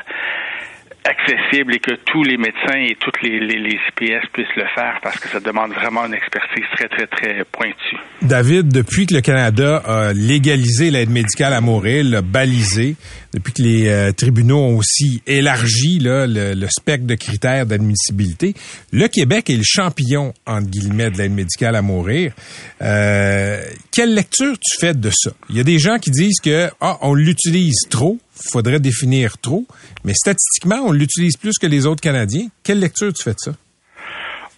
[1.05, 4.99] accessible et que tous les médecins et toutes les, les, les IPS puissent le faire
[5.03, 7.97] parce que ça demande vraiment une expertise très, très, très pointue.
[8.21, 12.95] David, depuis que le Canada a légalisé l'aide médicale à mourir, l'a balisé,
[13.33, 18.53] depuis que les euh, tribunaux ont aussi élargi le, le spectre de critères d'admissibilité,
[18.91, 22.33] le Québec est le champion, entre guillemets, de l'aide médicale à mourir.
[22.81, 25.31] Euh, quelle lecture tu fais de ça?
[25.49, 28.17] Il y a des gens qui disent que ah, on l'utilise trop,
[28.51, 29.65] faudrait définir trop,
[30.03, 32.47] mais statistiquement, on l'utilise plus que les autres Canadiens.
[32.63, 33.51] Quelle lecture tu fais de ça?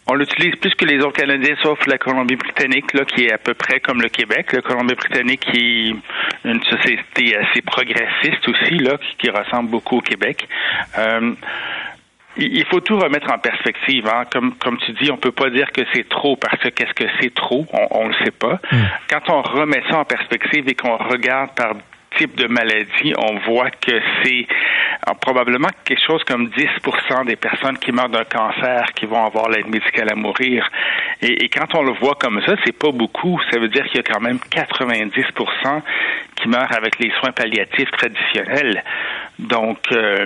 [0.10, 3.54] On l'utilise plus que les autres Canadiens, sauf la Colombie-Britannique, là, qui est à peu
[3.54, 4.54] près comme le Québec.
[4.54, 10.48] La Colombie-Britannique qui est une société assez progressiste aussi, là, qui, ressemble beaucoup au Québec.
[10.98, 11.34] Euh,
[12.38, 14.08] il faut tout remettre en perspective.
[14.08, 14.24] Hein.
[14.32, 17.10] Comme, comme tu dis, on peut pas dire que c'est trop parce que qu'est-ce que
[17.20, 18.60] c'est trop, on, on le sait pas.
[19.10, 21.74] Quand on remet ça en perspective et qu'on regarde par
[22.18, 24.48] type de maladie, on voit que c'est
[25.08, 29.50] euh, probablement quelque chose comme 10% des personnes qui meurent d'un cancer qui vont avoir
[29.50, 30.68] l'aide médicale à mourir.
[31.22, 33.40] Et, et quand on le voit comme ça, c'est pas beaucoup.
[33.52, 35.82] Ça veut dire qu'il y a quand même 90%
[36.36, 38.84] qui meurent avec les soins palliatifs traditionnels.
[39.40, 40.26] Donc, euh,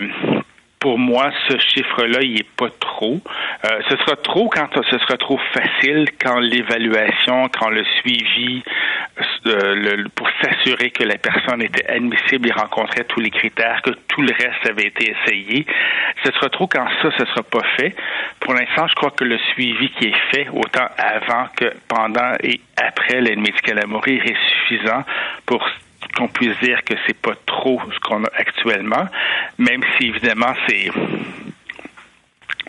[0.82, 3.22] pour moi, ce chiffre-là, il est pas trop.
[3.66, 8.64] Euh, ce sera trop quand ce sera trop facile, quand l'évaluation, quand le suivi,
[9.46, 13.92] euh, le- pour s'assurer que la personne était admissible et rencontrait tous les critères, que
[14.08, 15.68] tout le reste avait été essayé.
[16.26, 17.96] Ce sera trop quand ça, ce sera pas fait.
[18.40, 22.60] Pour l'instant, je crois que le suivi qui est fait, autant avant que pendant et
[22.76, 25.04] après l'aide médicale à mourir, est suffisant
[25.46, 25.64] pour
[26.12, 29.08] qu'on puisse dire que c'est pas trop ce qu'on a actuellement,
[29.58, 30.90] même si évidemment c'est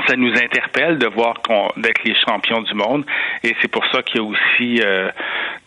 [0.09, 1.35] ça nous interpelle de voir
[1.77, 3.05] d'être les champions du monde
[3.45, 5.11] et c'est pour ça qu'il y a aussi euh,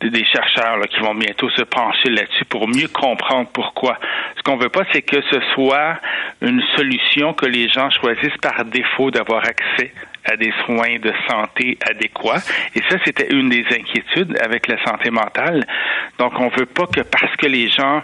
[0.01, 3.97] des, chercheurs qui vont bientôt se pencher là-dessus pour mieux comprendre pourquoi.
[4.35, 5.97] Ce qu'on veut pas, c'est que ce soit
[6.41, 9.93] une solution que les gens choisissent par défaut d'avoir accès
[10.25, 12.43] à des soins de santé adéquats.
[12.75, 15.65] Et ça, c'était une des inquiétudes avec la santé mentale.
[16.19, 18.01] Donc, on veut pas que parce que les gens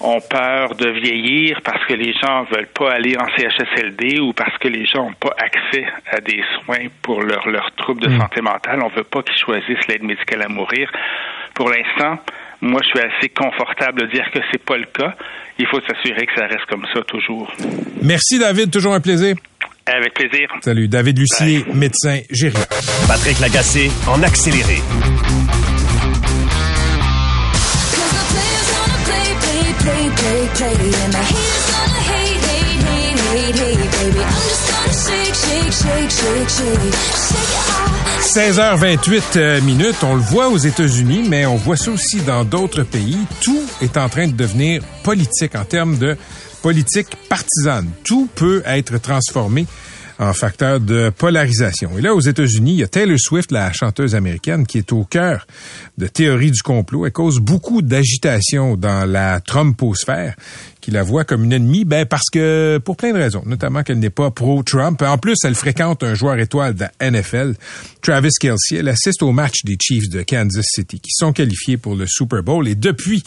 [0.00, 4.56] ont peur de vieillir, parce que les gens veulent pas aller en CHSLD ou parce
[4.58, 8.40] que les gens n'ont pas accès à des soins pour leurs leur troubles de santé
[8.40, 10.90] mentale, on veut pas qu'ils choisissent l'aide médicale à mourir.
[11.54, 12.18] Pour l'instant,
[12.60, 15.14] moi, je suis assez confortable de dire que c'est pas le cas.
[15.58, 17.52] Il faut s'assurer que ça reste comme ça toujours.
[18.02, 19.36] Merci David, toujours un plaisir.
[19.86, 20.48] Avec plaisir.
[20.62, 22.80] Salut, David Lucier, médecin gériatre.
[23.06, 24.80] Patrick Lagacé en accéléré.
[29.84, 30.94] play, play, play.
[31.04, 34.20] And the haters gonna hate, hate, hate, hate, hate, baby.
[34.20, 36.94] I'm just gonna shake, shake, shake, shake, shake.
[36.94, 38.04] Shake it off.
[38.24, 42.82] 16h28 euh, minutes, on le voit aux États-Unis, mais on voit ça aussi dans d'autres
[42.82, 43.18] pays.
[43.42, 46.16] Tout est en train de devenir politique en termes de
[46.64, 47.90] politique partisane.
[48.04, 49.66] Tout peut être transformé
[50.18, 51.98] en facteur de polarisation.
[51.98, 55.04] Et là, aux États-Unis, il y a Taylor Swift, la chanteuse américaine, qui est au
[55.04, 55.46] cœur
[55.98, 57.04] de théories du complot.
[57.04, 60.36] Elle cause beaucoup d'agitation dans la Trumposphère,
[60.84, 64.00] qui la voit comme une ennemie, ben parce que pour plein de raisons, notamment qu'elle
[64.00, 65.00] n'est pas pro-Trump.
[65.00, 67.54] En plus, elle fréquente un joueur étoile de la NFL,
[68.02, 68.76] Travis Kelsey.
[68.80, 72.42] Elle assiste au match des Chiefs de Kansas City, qui sont qualifiés pour le Super
[72.42, 72.68] Bowl.
[72.68, 73.24] Et depuis,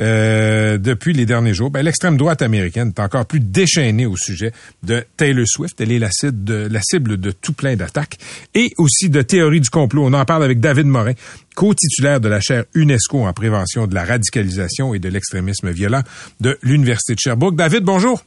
[0.00, 4.52] euh, depuis les derniers jours, ben, l'extrême droite américaine est encore plus déchaînée au sujet
[4.82, 5.78] de Taylor Swift.
[5.82, 8.16] Elle est la cible de, tout plein d'attaques
[8.54, 10.06] et aussi de théories du complot.
[10.06, 11.12] On en parle avec David Morin,
[11.54, 16.02] co-titulaire de la chaire UNESCO en prévention de la radicalisation et de l'extrémisme violent
[16.40, 17.56] de l'Université de Sherbrooke.
[17.56, 18.22] David, bonjour.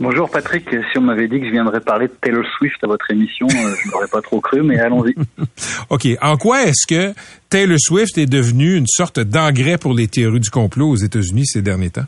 [0.00, 3.08] Bonjour Patrick, si on m'avait dit que je viendrais parler de Taylor Swift à votre
[3.10, 5.14] émission, euh, je n'aurais pas trop cru, mais allons-y.
[5.90, 6.08] OK.
[6.20, 7.14] En quoi est-ce que
[7.48, 11.62] Taylor Swift est devenue une sorte d'engrais pour les théories du complot aux États-Unis ces
[11.62, 12.06] derniers temps?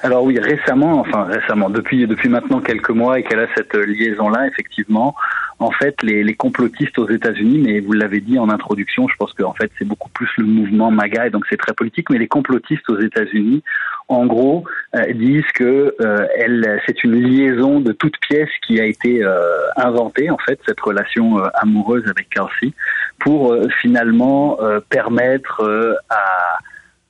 [0.00, 4.46] Alors oui, récemment, enfin récemment, depuis depuis maintenant quelques mois et qu'elle a cette liaison-là,
[4.46, 5.14] effectivement,
[5.62, 9.54] en fait, les, complotistes aux États-Unis, mais vous l'avez dit en introduction, je pense qu'en
[9.54, 12.88] fait c'est beaucoup plus le mouvement MAGA et donc c'est très politique, mais les complotistes
[12.88, 13.62] aux États-Unis,
[14.08, 14.64] en gros,
[14.96, 19.62] euh, disent que euh, elle, c'est une liaison de toutes pièces qui a été euh,
[19.76, 22.74] inventée en fait cette relation euh, amoureuse avec Kelsey
[23.20, 25.62] pour euh, finalement euh, permettre
[26.10, 26.41] à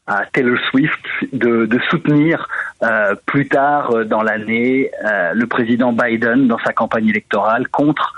[0.06, 1.00] à Taylor Swift
[1.32, 2.48] de, de soutenir
[2.82, 8.14] euh, plus tard euh, dans l'année euh, le président Biden dans sa campagne électorale contre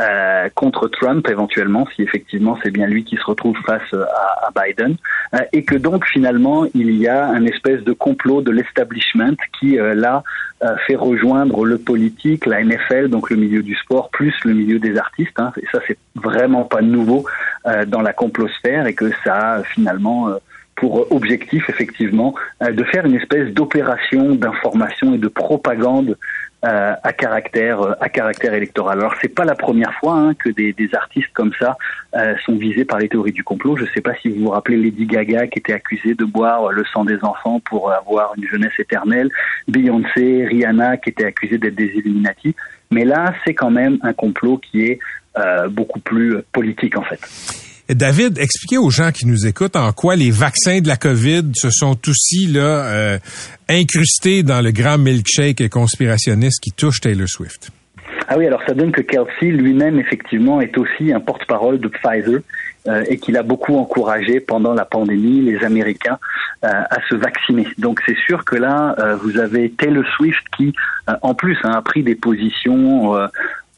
[0.00, 4.50] euh, contre Trump éventuellement si effectivement c'est bien lui qui se retrouve face à, à
[4.54, 4.96] Biden.
[5.34, 9.78] Euh, et que donc finalement il y a un espèce de complot de l'establishment qui
[9.78, 10.24] euh, là
[10.64, 14.78] euh, fait rejoindre le politique, la NFL donc le milieu du sport plus le milieu
[14.80, 17.24] des artistes hein, et ça c'est vraiment pas nouveau
[17.66, 20.30] euh, dans la complosphère et que ça finalement
[20.78, 26.16] pour objectif effectivement euh, de faire une espèce d'opération d'information et de propagande
[26.64, 28.98] euh, à caractère euh, à caractère électoral.
[28.98, 31.76] Alors c'est pas la première fois hein, que des, des, artistes comme ça
[32.16, 33.76] euh, sont visés par les théories du complot.
[33.76, 36.84] Je sais pas si vous vous rappelez Lady Gaga qui était accusée de boire le
[36.92, 39.30] sang des enfants pour avoir une jeunesse éternelle,
[39.68, 42.56] Beyoncé, Rihanna qui étaient accusées d'être des Illuminati.
[42.90, 44.98] Mais là, c'est quand même un complot qui est
[45.38, 47.20] euh, beaucoup plus politique en fait.
[47.88, 51.70] David, expliquez aux gens qui nous écoutent en quoi les vaccins de la COVID se
[51.70, 53.18] sont aussi là euh,
[53.68, 57.70] incrustés dans le grand milkshake conspirationniste qui touche Taylor Swift.
[58.28, 62.40] Ah oui, alors ça donne que Kelsey lui-même effectivement est aussi un porte-parole de Pfizer
[62.86, 66.18] euh, et qu'il a beaucoup encouragé pendant la pandémie les Américains
[66.64, 67.66] euh, à se vacciner.
[67.78, 70.74] Donc c'est sûr que là euh, vous avez Taylor Swift qui
[71.22, 73.14] en plus hein, a pris des positions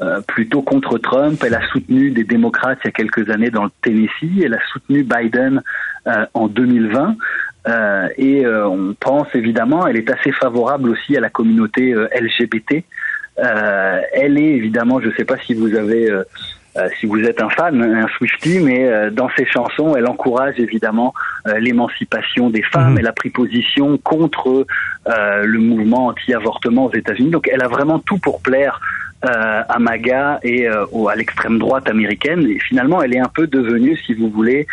[0.02, 1.42] euh, plutôt contre Trump.
[1.44, 4.42] Elle a soutenu des démocrates il y a quelques années dans le Tennessee.
[4.42, 5.62] Elle a soutenu Biden
[6.06, 7.16] euh, en 2020.
[7.68, 12.08] Euh, et euh, on pense évidemment, elle est assez favorable aussi à la communauté euh,
[12.18, 12.82] LGBT.
[13.36, 16.10] elle est évidemment, je ne sais pas si vous avez
[16.76, 20.54] euh, si vous êtes un fan, un Swifty, mais euh, dans ses chansons, elle encourage
[20.58, 21.12] évidemment
[21.48, 22.92] euh, l'émancipation des femmes.
[22.92, 22.98] Mhm.
[23.00, 24.66] Elle a pris position contre
[25.06, 27.30] le mouvement anti-avortement aux États-Unis.
[27.30, 28.80] Donc, elle a vraiment tout pour plaire
[29.22, 32.46] à MAGA et au, à l'extrême droite américaine.
[32.48, 34.66] Et finalement, elle est un peu devenue, si vous voulez,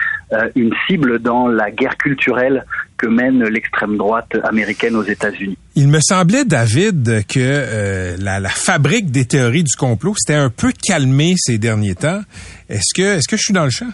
[0.55, 2.65] une cible dans la guerre culturelle
[2.97, 5.57] que mène l'extrême droite américaine aux États-Unis.
[5.75, 10.49] Il me semblait, David, que euh, la, la, fabrique des théories du complot s'était un
[10.49, 12.21] peu calmée ces derniers temps.
[12.69, 13.89] Est-ce que, est-ce que je suis dans le champ?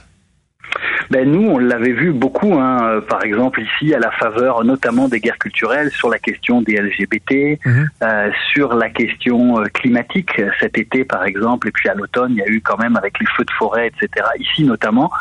[1.09, 5.19] Ben nous, on l'avait vu beaucoup, hein, par exemple ici, à la faveur notamment des
[5.19, 7.83] guerres culturelles, sur la question des LGBT, mmh.
[8.03, 10.41] euh, sur la question euh, climatique.
[10.59, 13.19] Cet été, par exemple, et puis à l'automne, il y a eu quand même avec
[13.19, 14.25] les feux de forêt, etc.
[14.39, 15.11] Ici, notamment,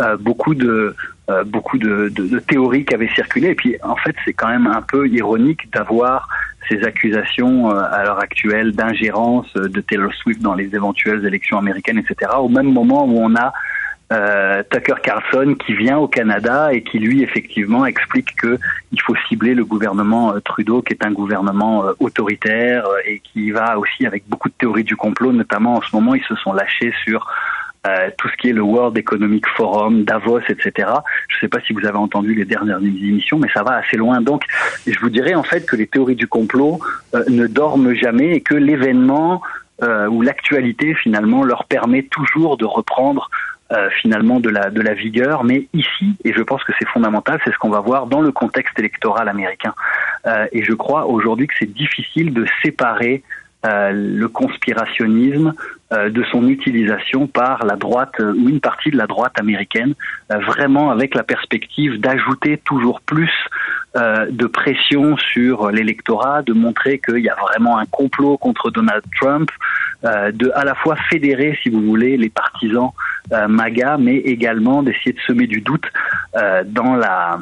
[0.00, 0.94] euh, beaucoup de
[1.30, 3.48] euh, beaucoup de, de, de, théories qui avaient circulé.
[3.48, 6.28] Et puis, en fait, c'est quand même un peu ironique d'avoir
[6.68, 11.98] ces accusations euh, à l'heure actuelle d'ingérence de Taylor Swift dans les éventuelles élections américaines,
[11.98, 12.32] etc.
[12.38, 13.52] Au même moment où on a
[14.12, 18.58] euh, Tucker Carlson qui vient au Canada et qui lui effectivement explique que
[18.92, 23.20] il faut cibler le gouvernement euh, Trudeau qui est un gouvernement euh, autoritaire euh, et
[23.20, 26.36] qui va aussi avec beaucoup de théories du complot notamment en ce moment ils se
[26.36, 27.28] sont lâchés sur
[28.18, 30.72] tout ce qui est le World Economic Forum, Davos, etc.
[31.28, 33.96] Je ne sais pas si vous avez entendu les dernières émissions, mais ça va assez
[33.96, 34.20] loin.
[34.20, 34.42] Donc,
[34.84, 36.80] je vous dirais en fait que les théories du complot
[37.28, 39.40] ne dorment jamais et que l'événement
[39.82, 43.28] euh, ou l'actualité finalement leur permet toujours de reprendre
[43.72, 47.40] euh, finalement de la de la vigueur, mais ici, et je pense que c'est fondamental,
[47.44, 49.74] c'est ce qu'on va voir dans le contexte électoral américain.
[50.26, 53.22] Euh, et je crois aujourd'hui que c'est difficile de séparer
[53.66, 55.54] euh, le conspirationnisme
[55.92, 59.94] euh, de son utilisation par la droite euh, ou une partie de la droite américaine,
[60.28, 63.32] vraiment avec la perspective d'ajouter toujours plus
[63.96, 69.50] de pression sur l'électorat, de montrer qu'il y a vraiment un complot contre Donald Trump,
[70.02, 72.90] de à la fois fédérer, si vous voulez, les partisans
[73.30, 75.86] MAGA, mais également d'essayer de semer du doute
[76.66, 77.38] dans la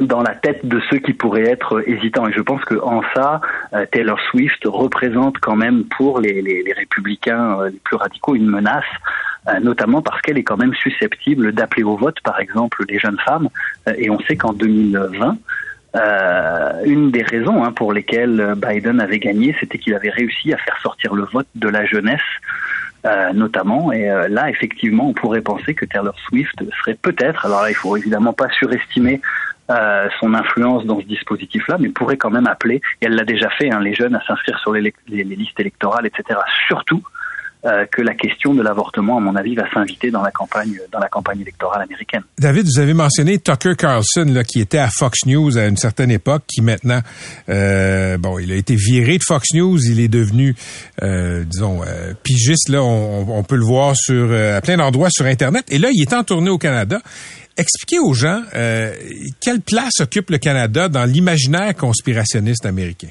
[0.00, 2.28] dans la tête de ceux qui pourraient être hésitants.
[2.28, 3.40] Et je pense que en ça,
[3.72, 8.34] euh, Taylor Swift représente quand même pour les, les, les républicains euh, les plus radicaux
[8.34, 12.84] une menace, euh, notamment parce qu'elle est quand même susceptible d'appeler au vote, par exemple,
[12.88, 13.48] les jeunes femmes.
[13.96, 15.36] et on sait qu'en 2020,
[15.96, 20.56] euh, une des raisons hein, pour lesquelles Biden avait gagné, c'était qu'il avait réussi à
[20.56, 22.20] faire sortir le vote de la jeunesse.
[23.06, 23.92] Euh, notamment.
[23.92, 27.74] Et euh, là, effectivement, on pourrait penser que Taylor Swift serait peut-être, alors là, il
[27.74, 29.20] faut évidemment pas surestimer
[29.70, 33.50] euh, son influence dans ce dispositif-là, mais pourrait quand même appeler, et elle l'a déjà
[33.50, 36.40] fait, hein, les jeunes à s'inscrire sur les, les, les listes électorales, etc.
[36.66, 37.02] Surtout
[37.64, 40.98] euh, que la question de l'avortement, à mon avis, va s'inviter dans la campagne dans
[40.98, 42.22] la campagne électorale américaine.
[42.38, 46.10] David, vous avez mentionné Tucker Carlson, là, qui était à Fox News à une certaine
[46.10, 47.00] époque, qui maintenant,
[47.48, 50.54] euh, bon, il a été viré de Fox News, il est devenu,
[51.02, 52.68] euh, disons, euh, pigiste.
[52.68, 55.64] Là, on, on, peut le voir sur euh, à plein d'endroits sur Internet.
[55.70, 57.00] Et là, il est en tournée au Canada.
[57.56, 58.42] Expliquez aux gens
[59.40, 63.10] quelle place occupe le Canada dans l'imaginaire conspirationniste américain?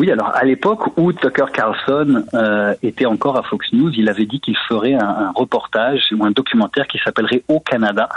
[0.00, 4.24] Oui, alors à l'époque où Tucker Carlson euh, était encore à Fox News, il avait
[4.24, 8.08] dit qu'il ferait un, un, reportage ou un documentaire qui s'appellerait Au Canada,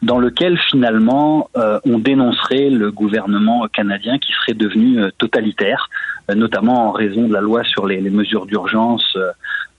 [0.00, 5.90] dans lequel finalement euh, on dénoncerait le gouvernement canadien qui serait devenu euh, totalitaire,
[6.30, 9.18] euh, notamment en raison de la loi sur les, les mesures d'urgence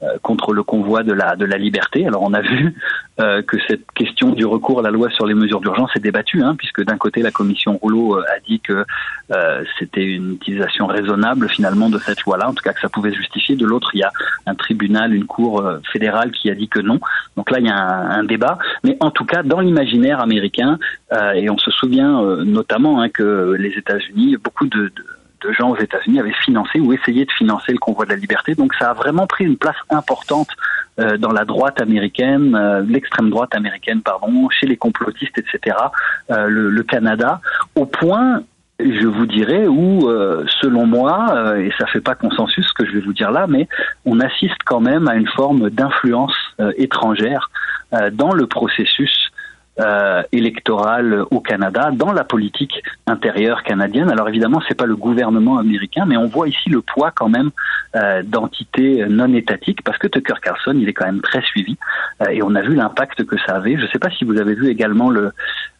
[0.03, 2.05] euh, contre le convoi de la de la liberté.
[2.05, 2.75] Alors on a vu
[3.19, 6.43] euh, que cette question du recours à la loi sur les mesures d'urgence est débattue,
[6.43, 8.85] hein, puisque d'un côté la commission Rouleau euh, a dit que
[9.31, 13.09] euh, c'était une utilisation raisonnable finalement de cette loi-là, en tout cas que ça pouvait
[13.09, 13.55] se justifier.
[13.55, 14.11] De l'autre, il y a
[14.45, 16.99] un tribunal, une cour fédérale qui a dit que non.
[17.35, 18.59] Donc là, il y a un, débat.
[18.83, 20.77] Mais en tout cas, dans l'imaginaire américain,
[21.33, 25.05] et on se souvient notamment hein, que les États-Unis, beaucoup de, de
[25.41, 28.55] de gens aux États-Unis avaient financé ou essayé de financer le convoi de la liberté.
[28.55, 30.49] Donc ça a vraiment pris une place importante
[30.99, 35.77] euh, dans la droite américaine, euh, l'extrême droite américaine, pardon, chez les complotistes, etc.
[36.31, 37.39] Euh, le, le, Canada,
[37.75, 38.41] au point
[38.79, 40.07] je vous dirais où,
[40.61, 43.67] selon moi, et ça fait pas consensus ce que je vais vous dire là, mais
[44.05, 46.35] on assiste quand même à une forme d'influence
[46.77, 47.49] étrangère
[48.11, 49.31] dans le processus
[49.79, 54.09] euh, électorale au Canada, dans la politique intérieure canadienne.
[54.09, 57.51] Alors évidemment, c'est pas le gouvernement américain, mais on voit ici le poids quand même
[57.95, 61.77] euh, d'entités non étatiques, parce que Tucker Carlson, il est quand même très suivi,
[62.21, 63.77] euh, et on a vu l'impact que ça avait.
[63.77, 65.31] Je ne sais pas si vous avez vu également le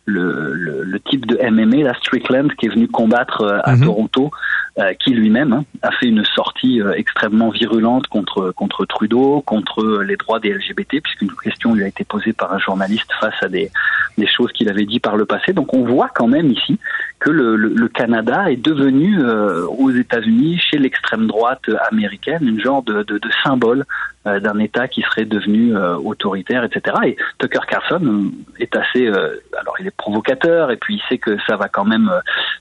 [0.08, 3.80] le, le, le, type de MMA, la Strickland, qui est venu combattre euh, à mm
[3.80, 3.84] -hmm.
[3.84, 4.32] Toronto,
[4.80, 10.04] euh, qui lui-même hein, a fait une sortie euh, extrêmement virulente contre contre Trudeau, contre
[10.04, 13.48] les droits des LGBT, puisqu'une question lui a été posée par un journaliste face à
[13.48, 13.72] des,
[14.18, 15.54] des choses qu'il avait dit par le passé.
[15.54, 16.78] Donc on voit quand même ici
[17.19, 22.60] que le, le, le Canada est devenu euh, aux États-Unis, chez l'extrême droite américaine, une
[22.60, 23.86] genre de, de, de symbole
[24.27, 26.95] euh, d'un État qui serait devenu euh, autoritaire, etc.
[27.06, 31.56] Et Tucker Carlson est assez, alors il est provocateur et puis il sait que ça
[31.56, 32.12] va quand même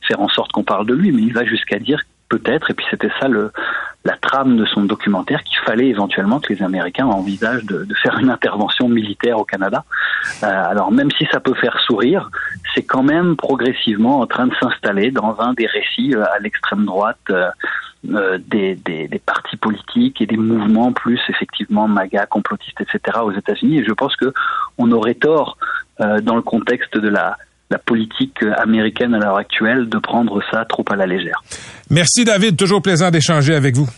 [0.07, 2.87] faire en sorte qu'on parle de lui, mais il va jusqu'à dire peut-être, et puis
[2.91, 3.53] c'était ça le,
[4.07, 8.19] la trame de son documentaire, qu'il fallait éventuellement que les Américains envisagent de, de faire
[8.19, 9.85] une intervention militaire au Canada.
[10.43, 12.31] Euh, alors même si ça peut faire sourire,
[12.75, 16.85] c'est quand même progressivement en train de s'installer dans un des récits euh, à l'extrême
[16.85, 17.51] droite euh,
[18.39, 23.19] des, des, des, partis politiques et des mouvements plus effectivement MAGA, complotistes, etc.
[23.23, 23.79] aux États-Unis.
[23.79, 24.33] Et je pense que
[24.79, 25.59] on aurait tort
[25.99, 27.39] dans le contexte de la
[27.71, 31.43] la politique américaine à l'heure actuelle de prendre ça trop à la légère.
[31.91, 33.89] Merci David, toujours plaisant d'échanger avec vous.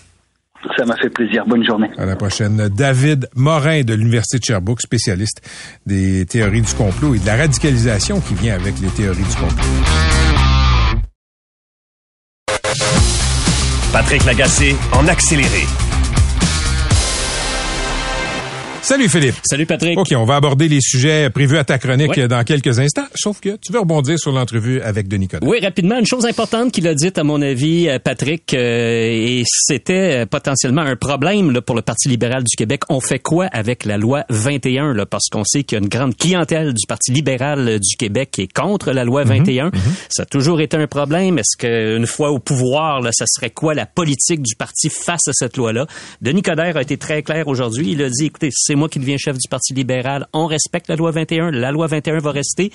[0.77, 1.45] Ça m'a fait plaisir.
[1.47, 1.91] Bonne journée.
[1.97, 2.69] À la prochaine.
[2.69, 5.41] David Morin de l'Université de Sherbrooke, spécialiste
[5.87, 9.65] des théories du complot et de la radicalisation qui vient avec les théories du complot.
[13.93, 15.88] Patrick Lagacé en accéléré.
[18.89, 19.35] Salut Philippe.
[19.45, 19.99] Salut Patrick.
[19.99, 22.27] OK, on va aborder les sujets prévus à ta chronique ouais.
[22.27, 25.47] dans quelques instants, sauf que tu veux rebondir sur l'entrevue avec Denis Coderre.
[25.47, 30.25] Oui, rapidement, une chose importante qu'il a dite à mon avis Patrick euh, et c'était
[30.25, 32.81] potentiellement un problème là, pour le Parti libéral du Québec.
[32.89, 35.91] On fait quoi avec la loi 21 là, parce qu'on sait qu'il y a une
[35.91, 39.67] grande clientèle du Parti libéral du Québec qui est contre la loi 21.
[39.67, 39.81] Mm -hmm.
[40.09, 41.39] Ça a toujours été un problème.
[41.39, 45.35] Est-ce qu'une fois au pouvoir, là, ça serait quoi la politique du parti face à
[45.35, 45.87] cette loi-là?
[46.23, 49.17] Denis Coderre a été très clair aujourd'hui, il a dit écoutez, c'est moi qui deviens
[49.19, 50.27] chef du Parti libéral.
[50.33, 51.51] On respecte la loi 21.
[51.51, 52.73] La loi 21 va rester.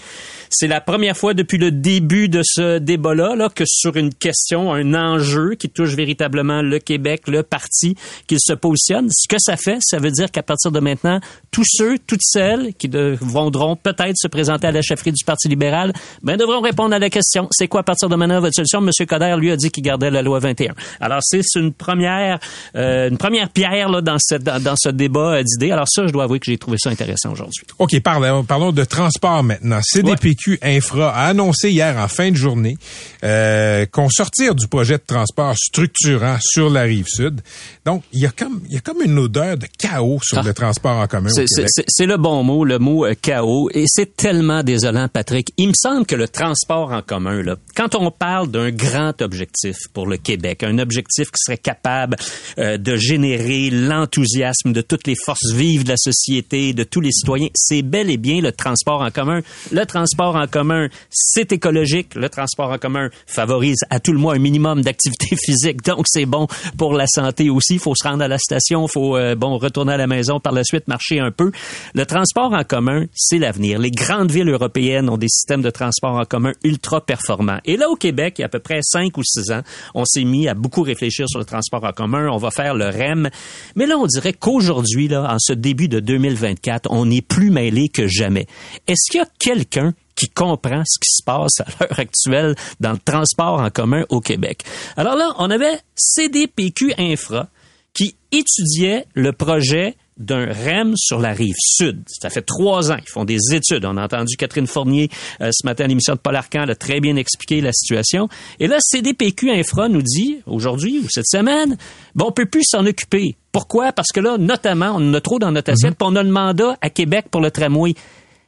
[0.50, 4.72] C'est la première fois depuis le début de ce débat-là là, que sur une question,
[4.74, 7.96] un enjeu qui touche véritablement le Québec, le parti,
[8.28, 9.08] qu'il se positionne.
[9.12, 11.20] Ce que ça fait, ça veut dire qu'à partir de maintenant,
[11.52, 15.94] tous ceux, toutes celles qui devront peut-être se présenter à la chefferie du Parti libéral,
[16.22, 17.48] ben, devront répondre à la question.
[17.52, 18.82] C'est quoi à partir de maintenant votre solution?
[18.82, 20.74] Monsieur Coder, lui, a dit qu'il gardait la loi 21.
[21.00, 22.40] Alors, c'est une première,
[22.76, 25.72] euh, une première pierre là, dans, cette, dans, dans ce débat d'idées.
[25.88, 27.64] Ça, je dois avouer que j'ai trouvé ça intéressant aujourd'hui.
[27.80, 29.80] OK, parlons, parlons de transport maintenant.
[29.84, 30.78] CDPQ ouais.
[30.78, 32.78] Infra a annoncé hier en fin de journée
[33.24, 37.42] euh, qu'on sortir du projet de transport structurant sur la rive sud.
[37.86, 40.44] Donc, il y a comme, il y a comme une odeur de chaos sur ah.
[40.44, 43.70] le transport en commun C'est le bon mot, le mot euh, chaos.
[43.74, 45.52] Et c'est tellement désolant, Patrick.
[45.58, 49.78] Il me semble que le transport en commun, là, quand on parle d'un grand objectif
[49.94, 52.18] pour le Québec, un objectif qui serait capable
[52.58, 57.12] euh, de générer l'enthousiasme de toutes les forces vives de la société, de tous les
[57.12, 57.50] citoyens.
[57.56, 59.42] C'est bel et bien le transport en commun.
[59.72, 62.14] Le transport en commun, c'est écologique.
[62.16, 66.26] Le transport en commun favorise à tout le moins un minimum d'activité physique, donc c'est
[66.26, 66.48] bon
[66.78, 67.76] pour la santé aussi.
[67.76, 70.40] Il faut se rendre à la station, il faut euh, bon retourner à la maison,
[70.40, 71.52] par la suite marcher un peu.
[71.96, 73.80] Le transport en commun, c'est l'avenir.
[73.80, 77.60] Les grandes villes européennes ont des systèmes de transport en commun ultra performants.
[77.66, 79.62] Et là, au Québec, il y a à peu près cinq ou six ans,
[79.96, 82.28] on s'est mis à beaucoup réfléchir sur le transport en commun.
[82.32, 83.30] On va faire le REM.
[83.76, 87.90] Mais là, on dirait qu'aujourd'hui, là, en ce début de 2024, on est plus mêlé
[87.90, 88.46] que jamais.
[88.88, 92.92] Est-ce qu'il y a quelqu'un qui comprend ce qui se passe à l'heure actuelle dans
[92.92, 94.64] le transport en commun au Québec?
[94.98, 97.48] Alors là, on avait CDPQ Infra
[97.94, 102.04] qui étudiait le projet d'un REM sur la rive sud.
[102.08, 103.86] Ça fait trois ans qu'ils font des études.
[103.86, 105.10] On a entendu Catherine Fournier
[105.42, 108.28] euh, ce matin à l'émission de Paul Arcan, elle a très bien expliqué la situation.
[108.60, 111.78] Et là, CDPQ Infra nous dit, aujourd'hui ou cette semaine,
[112.16, 113.36] bon, on peut plus s'en occuper.
[113.54, 113.94] Pourquoi?
[113.94, 116.32] Parce que là, notamment, on en a trop dans notre assiette, puis on a le
[116.32, 117.94] mandat à Québec pour le tramway.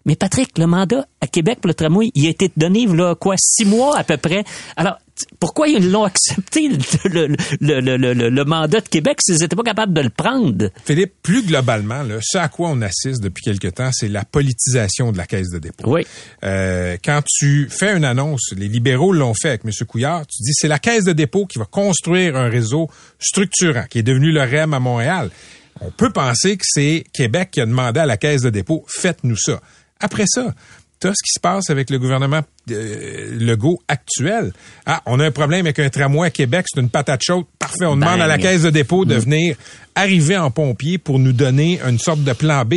[0.05, 3.35] Mais Patrick, le mandat à Québec pour le tramway, il a été donné, là, quoi,
[3.37, 4.43] six mois à peu près?
[4.75, 4.97] Alors,
[5.39, 7.27] pourquoi ils l'ont accepté, le,
[7.61, 10.69] le, le, le, le mandat de Québec, s'ils n'étaient pas capables de le prendre?
[10.83, 15.11] Philippe, plus globalement, là, ce à quoi on assiste depuis quelque temps, c'est la politisation
[15.11, 15.93] de la caisse de dépôt.
[15.93, 16.05] Oui.
[16.43, 19.71] Euh, quand tu fais une annonce, les libéraux l'ont fait avec M.
[19.87, 22.89] Couillard, tu dis c'est la caisse de dépôt qui va construire un réseau
[23.19, 25.29] structurant, qui est devenu le REM à Montréal.
[25.81, 29.37] On peut penser que c'est Québec qui a demandé à la caisse de dépôt, faites-nous
[29.37, 29.61] ça.
[29.99, 30.53] Après ça,
[30.99, 32.41] tu as ce qui se passe avec le gouvernement
[32.71, 34.53] euh, Legault actuel.
[34.85, 37.45] Ah, on a un problème avec un tramway à Québec, c'est une patate chaude.
[37.59, 38.41] Parfait, on demande à la Bang.
[38.45, 39.55] caisse de dépôt de venir
[39.95, 42.73] arriver en pompier pour nous donner une sorte de plan B.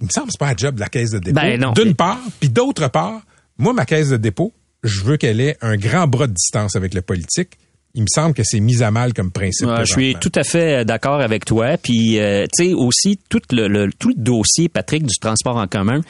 [0.00, 1.40] Il me semble que c'est pas un job de la caisse de dépôt.
[1.40, 1.72] Ben.
[1.74, 3.22] D'une part, puis d'autre part,
[3.58, 4.52] moi, ma caisse de dépôt,
[4.84, 7.58] je veux qu'elle ait un grand bras de distance avec le politique.
[7.94, 9.68] Il me semble que c'est mis à mal comme principe.
[9.80, 11.78] Je suis tout à fait d'accord avec toi.
[11.78, 15.66] Puis, euh, tu sais, aussi, tout le, le- tout le dossier, Patrick, du transport en
[15.66, 16.02] commun,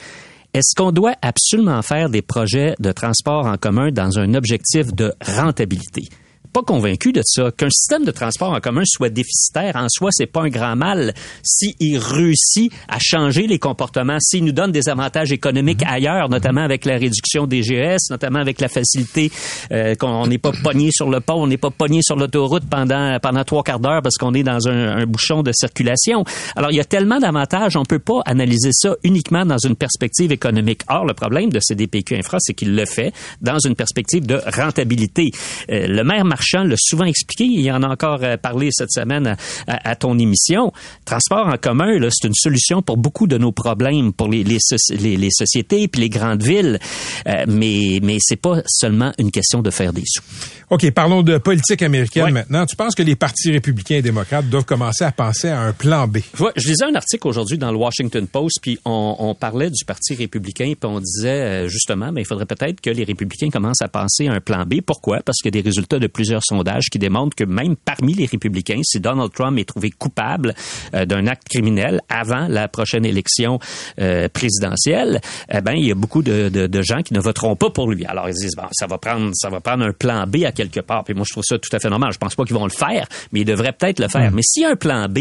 [0.53, 5.13] est-ce qu'on doit absolument faire des projets de transport en commun dans un objectif de
[5.21, 6.09] rentabilité?
[6.57, 7.51] Pas convaincu de ça.
[7.51, 11.13] Qu'un système de transport en commun soit déficitaire en soi, c'est pas un grand mal
[11.43, 16.85] s'il réussit à changer les comportements, s'il nous donne des avantages économiques ailleurs, notamment avec
[16.85, 19.31] la réduction des GS, notamment avec la facilité
[19.71, 23.19] euh, qu'on n'est pas pogné sur le pont, on n'est pas pogné sur l'autoroute pendant
[23.21, 26.23] pendant trois quarts d'heure parce qu'on est dans un, un bouchon de circulation.
[26.55, 30.31] Alors il y a tellement d'avantages, on peut pas analyser ça uniquement dans une perspective
[30.31, 30.81] économique.
[30.89, 35.29] Or le problème de CDPQ Infra, c'est qu'il le fait dans une perspective de rentabilité.
[35.69, 39.35] Euh, le maire Marchand l'a souvent expliqué, il en a encore euh, parlé cette semaine
[39.67, 40.71] à, ton émission.
[41.05, 44.57] Transport en commun, c'est une solution pour beaucoup de nos problèmes, pour les, les,
[44.91, 46.79] les, les sociétés puis les grandes villes.
[47.27, 50.21] Euh, mais mais c'est pas seulement une question de faire des sous.
[50.69, 52.31] OK, parlons de politique américaine Ouais.
[52.31, 52.65] maintenant.
[52.65, 56.07] Tu penses que les partis républicains et démocrates doivent commencer à penser à un plan
[56.07, 56.17] B?
[56.55, 60.15] Je lisais un article aujourd'hui dans le Washington Post, puis on, on parlait du Parti
[60.15, 63.87] républicain, puis on disait euh, justement, ben, il faudrait peut-être que les républicains commencent à
[63.87, 64.81] penser à un plan B.
[64.85, 65.19] Pourquoi?
[65.23, 68.25] Parce qu'il y a des résultats de plusieurs sondages qui démontrent que même parmi les
[68.25, 70.53] républicains, si Donald Trump est trouvé coupable
[70.93, 73.59] euh, d'un acte criminel avant la prochaine élection
[73.99, 75.21] euh, présidentielle,
[75.51, 77.89] eh ben, il y a beaucoup de, de- de gens qui ne voteront pas pour
[77.89, 78.05] lui.
[78.05, 80.79] Alors ils disent, bon, ça va prendre, ça va prendre un plan B à quelque
[80.79, 81.03] part.
[81.03, 82.11] Puis moi, je trouve ça tout à fait normal.
[82.13, 84.31] Je pense pas qu'ils vont le faire, mais ils devraient peut-être le faire.
[84.31, 85.19] Mais s'il y a un plan B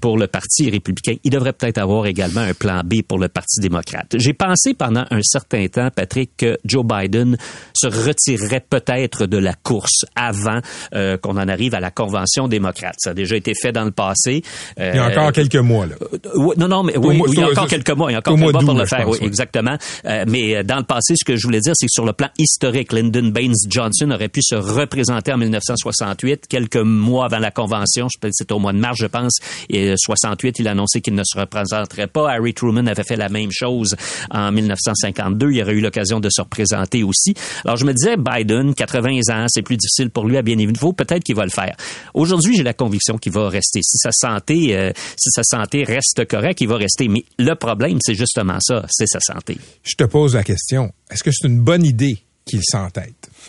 [0.00, 3.60] pour le Parti républicain, il devrait peut-être avoir également un plan B pour le Parti
[3.60, 4.14] démocrate.
[4.16, 7.36] J'ai pensé pendant un certain temps, Patrick, que Joe Biden
[7.74, 10.47] se retirerait peut-être de la course avant
[10.94, 12.96] euh, qu'on en arrive à la convention démocrate.
[12.98, 14.42] Ça a déjà été fait dans le passé.
[14.78, 15.94] Euh, Il y a encore quelques mois, là.
[16.34, 18.34] oui, non, non, mais oui, il y a encore quelques mois, il y a encore
[18.34, 19.76] quelques mois pour le faire, oui, exactement.
[20.04, 22.12] Euh, mais euh, dans le passé, ce que je voulais dire, c'est que sur le
[22.12, 27.50] plan historique, Lyndon Baines Johnson aurait pu se représenter en 1968, quelques mois avant la
[27.50, 28.08] convention.
[28.08, 29.38] Je pense c'était au mois de mars, je pense.
[29.68, 32.30] Et euh, 68, il a annoncé qu'il ne se représenterait pas.
[32.30, 33.96] Harry Truman avait fait la même chose
[34.30, 35.50] en 1952.
[35.52, 37.34] Il aurait eu l'occasion de se représenter aussi.
[37.64, 40.92] Alors je me disais, Biden, 80 ans, c'est plus difficile pour lui à bien niveau.
[40.92, 41.76] Peut-être qu'il va le faire.
[42.14, 43.80] Aujourd'hui, j'ai la conviction qu'il va rester.
[43.82, 47.08] Si sa santé, euh, si sa santé reste correcte, il va rester.
[47.08, 49.58] Mais le problème, c'est justement ça, c'est sa santé.
[49.82, 50.92] Je te pose la question.
[51.10, 53.30] Est-ce que c'est une bonne idée qu'il s'entête?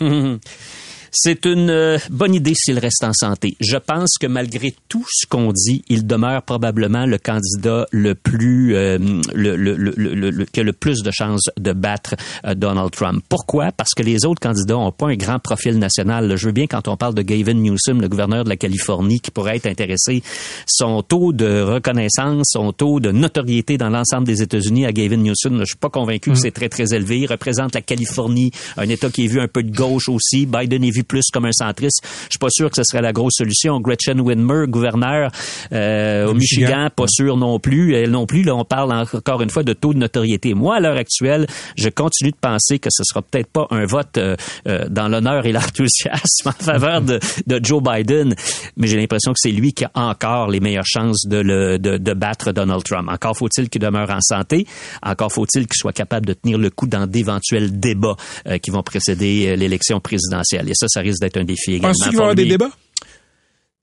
[1.12, 3.56] C'est une euh, bonne idée s'il reste en santé.
[3.60, 8.74] Je pense que malgré tout ce qu'on dit, il demeure probablement le candidat le plus,
[8.76, 8.98] euh,
[9.34, 12.14] le, le, le, le- le- qui a le plus de chances de battre
[12.46, 13.24] euh, Donald Trump.
[13.28, 13.72] Pourquoi?
[13.72, 16.36] Parce que les autres candidats ont pas un grand profil national.
[16.36, 19.30] Je veux bien quand on parle de Gavin Newsom, le gouverneur de la Californie, qui
[19.32, 20.22] pourrait être intéressé,
[20.66, 25.54] son taux de reconnaissance, son taux de notoriété dans l'ensemble des États-Unis à Gavin Newsom,
[25.56, 27.18] là, je suis pas convaincu que c'est très très élevé.
[27.18, 30.46] Il représente la Californie, un État qui est vu un peu de gauche aussi.
[30.46, 32.02] Biden est vu vu plus comme un centriste.
[32.24, 33.80] Je suis pas sûr que ce serait la grosse solution.
[33.80, 35.30] Gretchen Whitmer, gouverneur
[35.72, 36.66] euh, au Michigan.
[36.66, 37.94] Michigan, pas sûr non plus.
[37.94, 40.54] Elle non plus, là, on parle encore une fois de taux de notoriété.
[40.54, 41.46] Moi, à l'heure actuelle,
[41.76, 44.36] je continue de penser que ce sera peut-être pas un vote euh,
[44.66, 48.34] euh, dans l'honneur et l'enthousiasme en faveur de, de Joe Biden,
[48.76, 51.96] mais j'ai l'impression que c'est lui qui a encore les meilleures chances de, le, de,
[51.96, 53.08] de battre Donald Trump.
[53.10, 54.66] Encore faut-il qu'il demeure en santé.
[55.02, 58.82] Encore faut-il qu'il soit capable de tenir le coup dans d'éventuels débats euh, qui vont
[58.82, 60.68] précéder euh, l'élection présidentielle.
[60.68, 61.88] Et ça, ça risque d'être un défi également.
[61.88, 62.70] Penses-tu qu'il va y avoir des débats?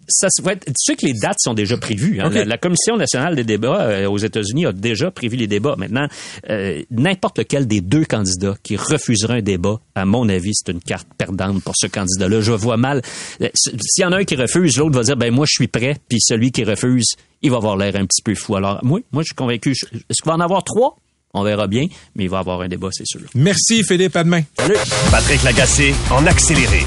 [0.10, 2.22] ça va être- tu sais que les dates sont déjà prévues.
[2.22, 2.30] hein.
[2.30, 5.76] La, la Commission nationale des débats euh, aux États-Unis a déjà prévu les débats.
[5.78, 6.08] Maintenant,
[6.50, 10.80] euh, n'importe lequel des deux candidats qui refuserait un débat, à mon avis, c'est une
[10.80, 12.40] carte perdante pour ce candidat-là.
[12.40, 13.02] Je vois mal.
[13.42, 15.68] euh, S'il y en a un qui refuse, l'autre va dire, ben moi, je suis
[15.68, 15.98] prêt.
[16.08, 18.56] Puis celui qui refuse, il va avoir l'air un petit peu fou.
[18.56, 19.72] Alors, moi, moi, je suis convaincu.
[19.72, 20.96] Est-ce qu'il va en avoir trois?
[21.38, 23.22] On verra bien, mais il va y avoir un débat, c'est sûr.
[23.36, 24.16] Merci, Philippe.
[24.16, 24.42] À demain.
[24.58, 24.76] Salut!
[25.12, 26.86] Patrick Lagacé en accéléré.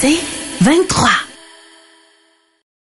[0.00, 0.16] C'est
[0.62, 1.19] 23.